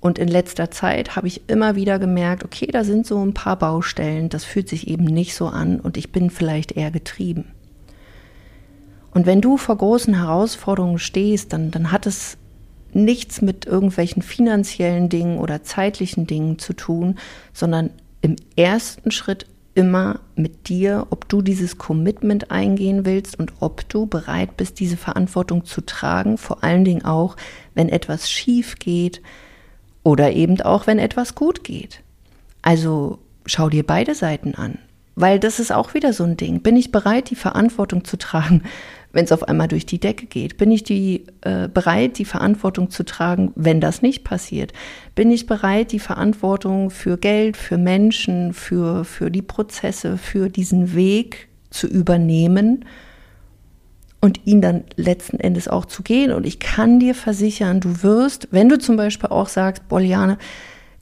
Und 0.00 0.18
in 0.18 0.28
letzter 0.28 0.70
Zeit 0.70 1.14
habe 1.14 1.28
ich 1.28 1.48
immer 1.48 1.76
wieder 1.76 1.98
gemerkt, 1.98 2.44
okay, 2.44 2.66
da 2.66 2.82
sind 2.82 3.06
so 3.06 3.24
ein 3.24 3.34
paar 3.34 3.56
Baustellen, 3.56 4.28
das 4.28 4.44
fühlt 4.44 4.68
sich 4.68 4.88
eben 4.88 5.04
nicht 5.04 5.34
so 5.34 5.46
an 5.46 5.78
und 5.78 5.96
ich 5.96 6.10
bin 6.10 6.30
vielleicht 6.30 6.72
eher 6.72 6.90
getrieben. 6.90 7.52
Und 9.12 9.26
wenn 9.26 9.40
du 9.40 9.56
vor 9.56 9.76
großen 9.76 10.14
Herausforderungen 10.14 10.98
stehst, 10.98 11.52
dann, 11.52 11.70
dann 11.70 11.92
hat 11.92 12.06
es 12.06 12.38
nichts 12.92 13.42
mit 13.42 13.66
irgendwelchen 13.66 14.22
finanziellen 14.22 15.08
Dingen 15.08 15.38
oder 15.38 15.62
zeitlichen 15.62 16.26
Dingen 16.26 16.58
zu 16.58 16.72
tun, 16.72 17.18
sondern 17.52 17.90
im 18.20 18.36
ersten 18.56 19.10
Schritt 19.10 19.46
immer 19.74 20.20
mit 20.36 20.68
dir, 20.68 21.06
ob 21.10 21.28
du 21.28 21.40
dieses 21.40 21.78
Commitment 21.78 22.50
eingehen 22.50 23.06
willst 23.06 23.38
und 23.38 23.54
ob 23.60 23.88
du 23.88 24.06
bereit 24.06 24.56
bist, 24.56 24.80
diese 24.80 24.98
Verantwortung 24.98 25.64
zu 25.64 25.80
tragen, 25.80 26.36
vor 26.36 26.62
allen 26.62 26.84
Dingen 26.84 27.04
auch, 27.04 27.36
wenn 27.74 27.88
etwas 27.88 28.30
schief 28.30 28.78
geht 28.78 29.22
oder 30.02 30.32
eben 30.32 30.60
auch, 30.60 30.86
wenn 30.86 30.98
etwas 30.98 31.34
gut 31.34 31.64
geht. 31.64 32.02
Also 32.60 33.18
schau 33.46 33.70
dir 33.70 33.86
beide 33.86 34.14
Seiten 34.14 34.54
an, 34.54 34.78
weil 35.14 35.38
das 35.38 35.58
ist 35.58 35.72
auch 35.72 35.94
wieder 35.94 36.12
so 36.12 36.24
ein 36.24 36.36
Ding. 36.36 36.60
Bin 36.60 36.76
ich 36.76 36.92
bereit, 36.92 37.30
die 37.30 37.36
Verantwortung 37.36 38.04
zu 38.04 38.18
tragen 38.18 38.62
wenn 39.12 39.24
es 39.24 39.32
auf 39.32 39.48
einmal 39.48 39.68
durch 39.68 39.86
die 39.86 40.00
Decke 40.00 40.26
geht? 40.26 40.56
Bin 40.56 40.70
ich 40.70 40.82
die, 40.84 41.26
äh, 41.42 41.68
bereit, 41.68 42.18
die 42.18 42.24
Verantwortung 42.24 42.90
zu 42.90 43.04
tragen, 43.04 43.52
wenn 43.54 43.80
das 43.80 44.02
nicht 44.02 44.24
passiert? 44.24 44.72
Bin 45.14 45.30
ich 45.30 45.46
bereit, 45.46 45.92
die 45.92 45.98
Verantwortung 45.98 46.90
für 46.90 47.18
Geld, 47.18 47.56
für 47.56 47.78
Menschen, 47.78 48.52
für, 48.52 49.04
für 49.04 49.30
die 49.30 49.42
Prozesse, 49.42 50.16
für 50.16 50.48
diesen 50.48 50.94
Weg 50.94 51.48
zu 51.70 51.86
übernehmen 51.86 52.84
und 54.20 54.40
ihn 54.46 54.60
dann 54.60 54.84
letzten 54.96 55.38
Endes 55.38 55.68
auch 55.68 55.84
zu 55.84 56.02
gehen? 56.02 56.32
Und 56.32 56.46
ich 56.46 56.58
kann 56.58 57.00
dir 57.00 57.14
versichern, 57.14 57.80
du 57.80 58.02
wirst, 58.02 58.48
wenn 58.50 58.68
du 58.68 58.78
zum 58.78 58.96
Beispiel 58.96 59.30
auch 59.30 59.48
sagst, 59.48 59.88
Boliane, 59.88 60.38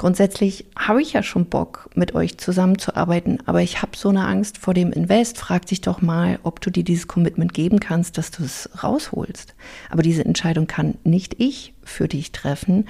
Grundsätzlich 0.00 0.64
habe 0.78 1.02
ich 1.02 1.12
ja 1.12 1.22
schon 1.22 1.44
Bock, 1.44 1.90
mit 1.94 2.14
euch 2.14 2.38
zusammenzuarbeiten, 2.38 3.40
aber 3.44 3.60
ich 3.60 3.82
habe 3.82 3.98
so 3.98 4.08
eine 4.08 4.24
Angst 4.24 4.56
vor 4.56 4.72
dem 4.72 4.92
Invest. 4.92 5.36
Frag 5.36 5.66
dich 5.66 5.82
doch 5.82 6.00
mal, 6.00 6.38
ob 6.42 6.62
du 6.62 6.70
dir 6.70 6.84
dieses 6.84 7.06
Commitment 7.06 7.52
geben 7.52 7.80
kannst, 7.80 8.16
dass 8.16 8.30
du 8.30 8.42
es 8.42 8.70
rausholst. 8.82 9.54
Aber 9.90 10.02
diese 10.02 10.24
Entscheidung 10.24 10.66
kann 10.66 10.94
nicht 11.04 11.38
ich 11.38 11.74
für 11.82 12.08
dich 12.08 12.32
treffen, 12.32 12.88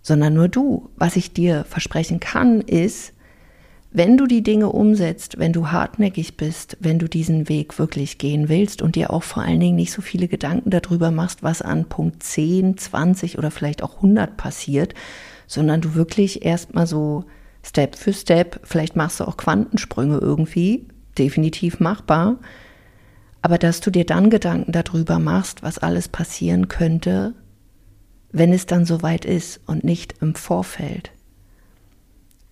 sondern 0.00 0.32
nur 0.32 0.48
du. 0.48 0.88
Was 0.96 1.16
ich 1.16 1.34
dir 1.34 1.66
versprechen 1.68 2.18
kann, 2.18 2.62
ist, 2.62 3.12
wenn 3.90 4.16
du 4.16 4.26
die 4.26 4.42
Dinge 4.42 4.70
umsetzt, 4.70 5.38
wenn 5.38 5.52
du 5.52 5.70
hartnäckig 5.70 6.38
bist, 6.38 6.78
wenn 6.80 6.98
du 6.98 7.10
diesen 7.10 7.50
Weg 7.50 7.78
wirklich 7.78 8.16
gehen 8.16 8.48
willst 8.48 8.80
und 8.80 8.96
dir 8.96 9.10
auch 9.10 9.22
vor 9.22 9.42
allen 9.42 9.60
Dingen 9.60 9.76
nicht 9.76 9.92
so 9.92 10.00
viele 10.00 10.28
Gedanken 10.28 10.70
darüber 10.70 11.10
machst, 11.10 11.42
was 11.42 11.60
an 11.60 11.90
Punkt 11.90 12.22
10, 12.22 12.78
20 12.78 13.36
oder 13.36 13.50
vielleicht 13.50 13.82
auch 13.82 13.96
100 13.96 14.38
passiert, 14.38 14.94
sondern 15.48 15.80
du 15.80 15.96
wirklich 15.96 16.44
erstmal 16.44 16.86
so 16.86 17.24
Step 17.64 17.96
für 17.96 18.12
Step, 18.12 18.60
vielleicht 18.62 18.94
machst 18.94 19.18
du 19.18 19.24
auch 19.24 19.36
Quantensprünge 19.36 20.18
irgendwie, 20.18 20.86
definitiv 21.18 21.80
machbar, 21.80 22.38
aber 23.42 23.58
dass 23.58 23.80
du 23.80 23.90
dir 23.90 24.04
dann 24.04 24.30
Gedanken 24.30 24.70
darüber 24.70 25.18
machst, 25.18 25.64
was 25.64 25.78
alles 25.78 26.08
passieren 26.08 26.68
könnte, 26.68 27.34
wenn 28.30 28.52
es 28.52 28.66
dann 28.66 28.84
soweit 28.84 29.24
ist 29.24 29.60
und 29.66 29.82
nicht 29.82 30.14
im 30.20 30.34
Vorfeld. 30.34 31.10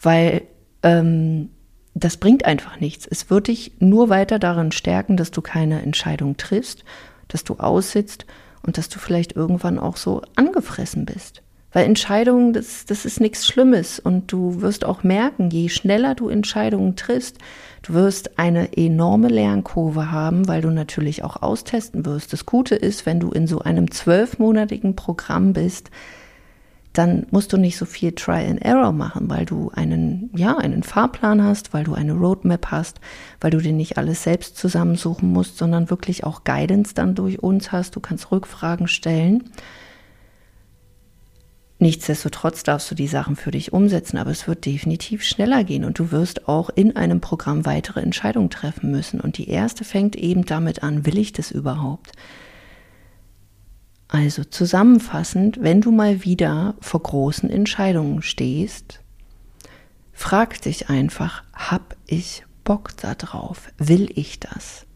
Weil 0.00 0.42
ähm, 0.82 1.50
das 1.94 2.16
bringt 2.16 2.44
einfach 2.44 2.80
nichts. 2.80 3.06
Es 3.06 3.30
wird 3.30 3.48
dich 3.48 3.72
nur 3.78 4.08
weiter 4.08 4.38
darin 4.38 4.72
stärken, 4.72 5.16
dass 5.16 5.30
du 5.30 5.42
keine 5.42 5.82
Entscheidung 5.82 6.36
triffst, 6.36 6.84
dass 7.28 7.44
du 7.44 7.54
aussitzt 7.54 8.26
und 8.62 8.78
dass 8.78 8.88
du 8.88 8.98
vielleicht 8.98 9.34
irgendwann 9.34 9.78
auch 9.78 9.96
so 9.96 10.22
angefressen 10.34 11.04
bist. 11.04 11.42
Weil 11.76 11.84
Entscheidungen, 11.84 12.54
das, 12.54 12.86
das 12.86 13.04
ist 13.04 13.20
nichts 13.20 13.46
Schlimmes. 13.46 13.98
Und 13.98 14.32
du 14.32 14.62
wirst 14.62 14.86
auch 14.86 15.02
merken, 15.02 15.50
je 15.50 15.68
schneller 15.68 16.14
du 16.14 16.30
Entscheidungen 16.30 16.96
triffst, 16.96 17.36
du 17.82 17.92
wirst 17.92 18.38
eine 18.38 18.74
enorme 18.78 19.28
Lernkurve 19.28 20.10
haben, 20.10 20.48
weil 20.48 20.62
du 20.62 20.70
natürlich 20.70 21.22
auch 21.22 21.42
austesten 21.42 22.06
wirst. 22.06 22.32
Das 22.32 22.46
Gute 22.46 22.76
ist, 22.76 23.04
wenn 23.04 23.20
du 23.20 23.30
in 23.30 23.46
so 23.46 23.58
einem 23.58 23.90
zwölfmonatigen 23.90 24.96
Programm 24.96 25.52
bist, 25.52 25.90
dann 26.94 27.26
musst 27.30 27.52
du 27.52 27.58
nicht 27.58 27.76
so 27.76 27.84
viel 27.84 28.12
Try 28.12 28.46
and 28.46 28.62
Error 28.62 28.92
machen, 28.92 29.28
weil 29.28 29.44
du 29.44 29.70
einen, 29.74 30.30
ja, 30.34 30.56
einen 30.56 30.82
Fahrplan 30.82 31.44
hast, 31.44 31.74
weil 31.74 31.84
du 31.84 31.92
eine 31.92 32.14
Roadmap 32.14 32.70
hast, 32.70 33.00
weil 33.38 33.50
du 33.50 33.58
dir 33.58 33.74
nicht 33.74 33.98
alles 33.98 34.22
selbst 34.22 34.56
zusammensuchen 34.56 35.30
musst, 35.30 35.58
sondern 35.58 35.90
wirklich 35.90 36.24
auch 36.24 36.42
Guidance 36.44 36.94
dann 36.94 37.14
durch 37.14 37.42
uns 37.42 37.70
hast. 37.70 37.96
Du 37.96 38.00
kannst 38.00 38.32
Rückfragen 38.32 38.88
stellen. 38.88 39.50
Nichtsdestotrotz 41.78 42.62
darfst 42.62 42.90
du 42.90 42.94
die 42.94 43.06
Sachen 43.06 43.36
für 43.36 43.50
dich 43.50 43.72
umsetzen, 43.72 44.16
aber 44.16 44.30
es 44.30 44.48
wird 44.48 44.64
definitiv 44.64 45.22
schneller 45.22 45.62
gehen 45.62 45.84
und 45.84 45.98
du 45.98 46.10
wirst 46.10 46.48
auch 46.48 46.70
in 46.70 46.96
einem 46.96 47.20
Programm 47.20 47.66
weitere 47.66 48.00
Entscheidungen 48.00 48.48
treffen 48.48 48.90
müssen. 48.90 49.20
Und 49.20 49.36
die 49.36 49.50
erste 49.50 49.84
fängt 49.84 50.16
eben 50.16 50.46
damit 50.46 50.82
an, 50.82 51.04
will 51.04 51.18
ich 51.18 51.32
das 51.32 51.50
überhaupt? 51.50 52.12
Also 54.08 54.44
zusammenfassend, 54.44 55.58
wenn 55.60 55.82
du 55.82 55.90
mal 55.90 56.24
wieder 56.24 56.76
vor 56.80 57.02
großen 57.02 57.50
Entscheidungen 57.50 58.22
stehst, 58.22 59.00
frag 60.12 60.62
dich 60.62 60.88
einfach, 60.88 61.42
hab 61.52 61.94
ich 62.06 62.44
Bock 62.64 62.96
da 62.96 63.14
drauf? 63.14 63.70
Will 63.76 64.10
ich 64.14 64.40
das? 64.40 64.86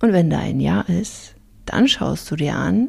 Und 0.00 0.14
wenn 0.14 0.30
da 0.30 0.38
ein 0.38 0.60
Ja 0.60 0.80
ist, 0.80 1.34
dann 1.66 1.88
schaust 1.88 2.30
du 2.30 2.36
dir 2.36 2.54
an, 2.54 2.88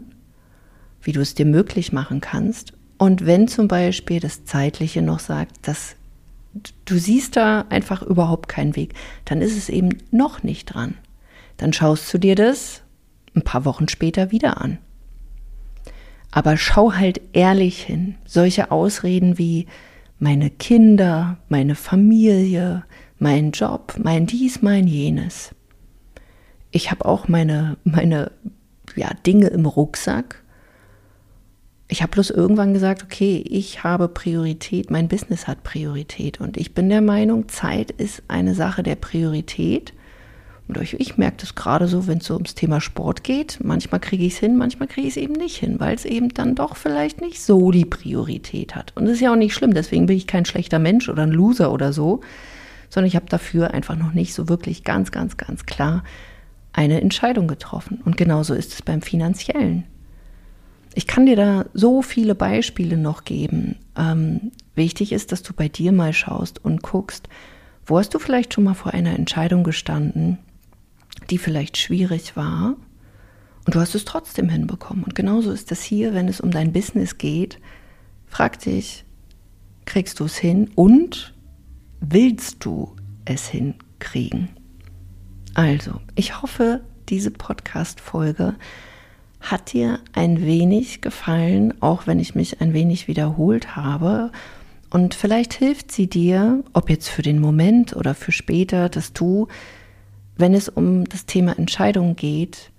wie 1.01 1.11
du 1.11 1.19
es 1.19 1.33
dir 1.33 1.45
möglich 1.45 1.91
machen 1.91 2.21
kannst 2.21 2.76
und 2.97 3.25
wenn 3.25 3.47
zum 3.47 3.67
Beispiel 3.67 4.19
das 4.19 4.45
Zeitliche 4.45 5.01
noch 5.01 5.19
sagt, 5.19 5.67
dass 5.67 5.95
du 6.85 6.97
siehst 6.97 7.35
da 7.35 7.65
einfach 7.69 8.01
überhaupt 8.01 8.47
keinen 8.47 8.75
Weg, 8.75 8.93
dann 9.25 9.41
ist 9.41 9.55
es 9.55 9.69
eben 9.69 9.97
noch 10.11 10.43
nicht 10.43 10.65
dran. 10.65 10.95
Dann 11.57 11.73
schaust 11.73 12.11
du 12.13 12.17
dir 12.17 12.35
das 12.35 12.81
ein 13.35 13.43
paar 13.43 13.65
Wochen 13.65 13.87
später 13.87 14.31
wieder 14.31 14.61
an. 14.61 14.79
Aber 16.31 16.57
schau 16.57 16.93
halt 16.93 17.21
ehrlich 17.33 17.83
hin. 17.83 18.15
Solche 18.25 18.71
Ausreden 18.71 19.37
wie 19.37 19.67
meine 20.19 20.49
Kinder, 20.49 21.37
meine 21.49 21.75
Familie, 21.75 22.83
mein 23.19 23.51
Job, 23.51 23.95
mein 24.03 24.25
dies, 24.25 24.61
mein 24.61 24.87
jenes. 24.87 25.55
Ich 26.71 26.91
habe 26.91 27.05
auch 27.05 27.27
meine, 27.27 27.77
meine 27.83 28.31
ja, 28.95 29.11
Dinge 29.25 29.47
im 29.47 29.65
Rucksack 29.65 30.43
ich 31.89 32.01
habe 32.01 32.11
bloß 32.11 32.31
irgendwann 32.31 32.73
gesagt, 32.73 33.03
okay, 33.03 33.43
ich 33.47 33.83
habe 33.83 34.09
Priorität, 34.09 34.91
mein 34.91 35.07
Business 35.07 35.47
hat 35.47 35.63
Priorität 35.63 36.41
und 36.41 36.57
ich 36.57 36.73
bin 36.73 36.89
der 36.89 37.01
Meinung, 37.01 37.47
Zeit 37.47 37.91
ist 37.91 38.23
eine 38.27 38.55
Sache 38.55 38.83
der 38.83 38.95
Priorität. 38.95 39.93
Und 40.67 40.81
ich 40.81 41.17
merke 41.17 41.37
das 41.39 41.55
gerade 41.55 41.87
so, 41.87 42.07
wenn 42.07 42.17
es 42.17 42.25
so 42.25 42.33
ums 42.33 42.53
Thema 42.53 42.81
Sport 42.81 43.23
geht. 43.23 43.59
Manchmal 43.63 44.01
kriege 44.01 44.25
ich 44.25 44.33
es 44.33 44.39
hin, 44.39 44.57
manchmal 44.57 44.89
kriege 44.89 45.07
ich 45.07 45.13
es 45.13 45.21
eben 45.21 45.35
nicht 45.35 45.55
hin, 45.55 45.79
weil 45.79 45.95
es 45.95 46.03
eben 46.03 46.33
dann 46.33 46.55
doch 46.55 46.75
vielleicht 46.75 47.21
nicht 47.21 47.41
so 47.41 47.71
die 47.71 47.85
Priorität 47.85 48.75
hat. 48.75 48.91
Und 48.95 49.05
das 49.05 49.13
ist 49.13 49.21
ja 49.21 49.31
auch 49.31 49.37
nicht 49.37 49.53
schlimm, 49.53 49.73
deswegen 49.73 50.07
bin 50.07 50.17
ich 50.17 50.27
kein 50.27 50.43
schlechter 50.43 50.77
Mensch 50.77 51.07
oder 51.07 51.23
ein 51.23 51.31
Loser 51.31 51.71
oder 51.71 51.93
so, 51.93 52.19
sondern 52.89 53.07
ich 53.07 53.15
habe 53.15 53.27
dafür 53.29 53.73
einfach 53.73 53.95
noch 53.95 54.13
nicht 54.13 54.33
so 54.33 54.49
wirklich 54.49 54.83
ganz, 54.83 55.11
ganz, 55.11 55.37
ganz 55.37 55.65
klar 55.65 56.03
eine 56.73 56.99
Entscheidung 56.99 57.47
getroffen. 57.47 58.01
Und 58.03 58.17
genauso 58.17 58.53
ist 58.53 58.73
es 58.73 58.81
beim 58.81 59.01
finanziellen. 59.01 59.85
Ich 60.97 61.05
kann 61.05 61.27
dir 61.27 61.35
da 61.35 61.65
so 61.75 62.01
viele 62.01 62.33
Beispiele 62.33 62.97
noch 62.97 63.23
geben. 63.23 63.75
Ähm, 63.95 64.51
wichtig 64.73 65.11
ist, 65.11 65.31
dass 65.31 65.43
du 65.43 65.53
bei 65.53 65.67
dir 65.67 65.91
mal 65.91 66.11
schaust 66.11 66.65
und 66.65 66.81
guckst, 66.81 67.29
wo 67.85 67.99
hast 67.99 68.15
du 68.15 68.17
vielleicht 68.17 68.55
schon 68.55 68.63
mal 68.63 68.73
vor 68.73 68.95
einer 68.95 69.13
Entscheidung 69.13 69.63
gestanden, 69.63 70.39
die 71.29 71.37
vielleicht 71.37 71.77
schwierig 71.77 72.35
war 72.35 72.77
und 73.67 73.75
du 73.75 73.79
hast 73.79 73.93
es 73.93 74.05
trotzdem 74.05 74.49
hinbekommen. 74.49 75.03
Und 75.03 75.13
genauso 75.13 75.51
ist 75.51 75.69
das 75.69 75.83
hier, 75.83 76.15
wenn 76.15 76.27
es 76.27 76.41
um 76.41 76.49
dein 76.49 76.73
Business 76.73 77.19
geht. 77.19 77.59
Frag 78.25 78.57
dich, 78.61 79.05
kriegst 79.85 80.19
du 80.19 80.25
es 80.25 80.35
hin 80.35 80.71
und 80.73 81.35
willst 81.99 82.65
du 82.65 82.95
es 83.23 83.47
hinkriegen? 83.47 84.49
Also, 85.53 86.01
ich 86.15 86.41
hoffe, 86.41 86.81
diese 87.07 87.29
Podcast-Folge 87.29 88.55
hat 89.39 89.73
dir 89.73 89.99
ein 90.13 90.45
wenig 90.45 91.01
gefallen, 91.01 91.73
auch 91.81 92.07
wenn 92.07 92.19
ich 92.19 92.35
mich 92.35 92.61
ein 92.61 92.73
wenig 92.73 93.07
wiederholt 93.07 93.75
habe. 93.75 94.31
Und 94.89 95.13
vielleicht 95.13 95.53
hilft 95.53 95.91
sie 95.91 96.07
dir, 96.07 96.63
ob 96.73 96.89
jetzt 96.89 97.09
für 97.09 97.21
den 97.21 97.39
Moment 97.39 97.95
oder 97.95 98.15
für 98.15 98.31
später, 98.31 98.89
dass 98.89 99.13
du, 99.13 99.47
wenn 100.37 100.53
es 100.53 100.69
um 100.69 101.05
das 101.05 101.25
Thema 101.25 101.57
Entscheidung 101.57 102.15
geht, 102.15 102.71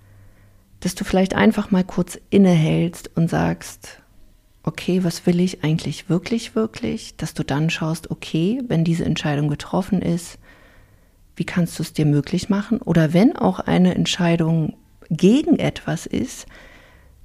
dass 0.79 0.95
du 0.95 1.03
vielleicht 1.03 1.35
einfach 1.35 1.71
mal 1.71 1.83
kurz 1.83 2.19
innehältst 2.29 3.11
und 3.15 3.29
sagst, 3.29 4.01
okay, 4.63 5.03
was 5.03 5.25
will 5.25 5.39
ich 5.39 5.63
eigentlich 5.63 6.09
wirklich, 6.09 6.55
wirklich? 6.55 7.15
Dass 7.17 7.33
du 7.33 7.43
dann 7.43 7.69
schaust, 7.69 8.11
okay, 8.11 8.61
wenn 8.67 8.83
diese 8.83 9.05
Entscheidung 9.05 9.47
getroffen 9.47 10.01
ist, 10.01 10.39
wie 11.35 11.45
kannst 11.45 11.79
du 11.79 11.83
es 11.83 11.93
dir 11.93 12.05
möglich 12.05 12.49
machen? 12.49 12.81
Oder 12.81 13.13
wenn 13.13 13.35
auch 13.35 13.59
eine 13.59 13.95
Entscheidung 13.95 14.73
gegen 15.09 15.57
etwas 15.57 16.05
ist, 16.05 16.45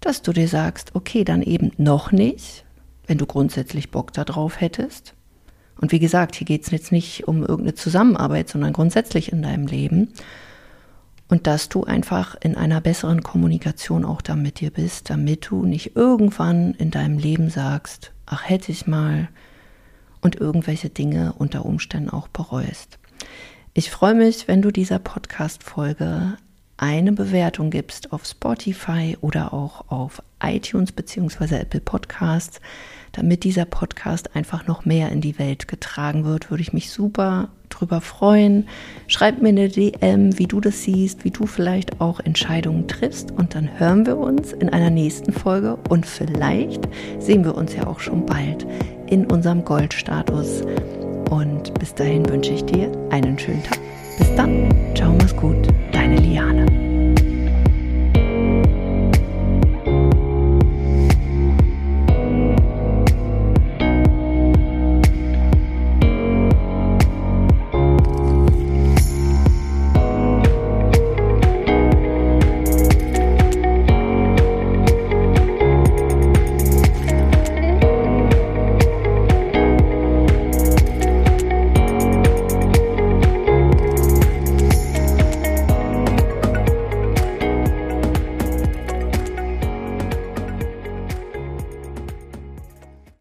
dass 0.01 0.23
du 0.23 0.33
dir 0.33 0.49
sagst, 0.49 0.95
okay, 0.95 1.25
dann 1.25 1.43
eben 1.43 1.73
noch 1.77 2.13
nicht, 2.13 2.65
wenn 3.07 3.19
du 3.19 3.27
grundsätzlich 3.27 3.91
Bock 3.91 4.13
darauf 4.13 4.61
hättest. 4.61 5.15
Und 5.81 5.93
wie 5.93 5.99
gesagt, 5.99 6.37
hier 6.37 6.47
geht 6.47 6.65
es 6.65 6.71
jetzt 6.71 6.93
nicht 6.93 7.27
um 7.27 7.41
irgendeine 7.41 7.75
Zusammenarbeit, 7.75 8.49
sondern 8.49 8.73
grundsätzlich 8.73 9.33
in 9.33 9.43
deinem 9.43 9.67
Leben. 9.67 10.13
Und 11.29 11.47
dass 11.47 11.69
du 11.69 11.85
einfach 11.85 12.37
in 12.41 12.55
einer 12.55 12.81
besseren 12.81 13.23
Kommunikation 13.23 14.05
auch 14.05 14.23
da 14.23 14.37
mit 14.37 14.61
dir 14.61 14.71
bist, 14.71 15.11
damit 15.11 15.51
du 15.51 15.65
nicht 15.65 15.97
irgendwann 15.97 16.75
in 16.75 16.91
deinem 16.91 17.19
Leben 17.19 17.51
sagst, 17.51 18.13
ach 18.27 18.49
hätte 18.49 18.73
ich 18.73 18.87
mal 18.87 19.29
und 20.21 20.37
irgendwelche 20.37 20.91
Dinge 20.91 21.35
unter 21.39 21.65
Umständen 21.65 22.11
auch 22.11 22.29
bereust. 22.29 22.99
Ich 23.73 23.91
freue 23.91 24.15
mich, 24.15 24.49
wenn 24.49 24.63
du 24.63 24.71
dieser 24.71 24.99
Podcast-Folge 24.99 26.37
eine 26.77 27.13
Bewertung 27.13 27.71
gibst 27.71 28.13
auf 28.13 28.25
Spotify 28.25 29.17
oder 29.21 29.53
auch 29.53 29.91
auf 29.91 30.23
iTunes 30.43 30.93
bzw. 30.93 31.57
Apple 31.57 31.81
Podcasts, 31.81 32.61
damit 33.13 33.45
dieser 33.45 33.65
Podcast 33.65 34.35
einfach 34.35 34.67
noch 34.67 34.85
mehr 34.85 35.11
in 35.11 35.21
die 35.21 35.39
Welt 35.39 35.69
getragen 35.69 36.25
wird, 36.25 36.51
würde 36.51 36.63
ich 36.63 36.73
mich 36.73 36.91
super 36.91 37.49
drüber 37.69 38.01
freuen. 38.01 38.67
Schreib 39.07 39.41
mir 39.41 39.51
eine 39.51 39.69
DM, 39.69 40.39
wie 40.39 40.47
du 40.47 40.61
das 40.61 40.83
siehst, 40.83 41.25
wie 41.25 41.31
du 41.31 41.47
vielleicht 41.47 42.01
auch 42.01 42.21
Entscheidungen 42.21 42.89
triffst 42.89 43.31
und 43.31 43.55
dann 43.55 43.79
hören 43.79 44.07
wir 44.07 44.19
uns 44.19 44.53
in 44.53 44.69
einer 44.69 44.91
nächsten 44.91 45.33
Folge 45.33 45.79
und 45.89 46.07
vielleicht 46.07 46.89
sehen 47.19 47.45
wir 47.45 47.55
uns 47.55 47.75
ja 47.75 47.87
auch 47.87 48.01
schon 48.01 48.27
bald 48.27 48.67
in 49.07 49.27
unserem 49.27 49.65
Goldstatus. 49.65 50.63
Und 51.31 51.75
bis 51.79 51.95
dahin 51.95 52.29
wünsche 52.29 52.53
ich 52.53 52.65
dir 52.65 52.93
einen 53.11 53.39
schönen 53.39 53.63
Tag. 53.63 53.79
Bis 54.19 54.35
dann. 54.37 54.69
Ciao, 54.95 55.13
mach's 55.19 55.35
gut. 55.35 55.74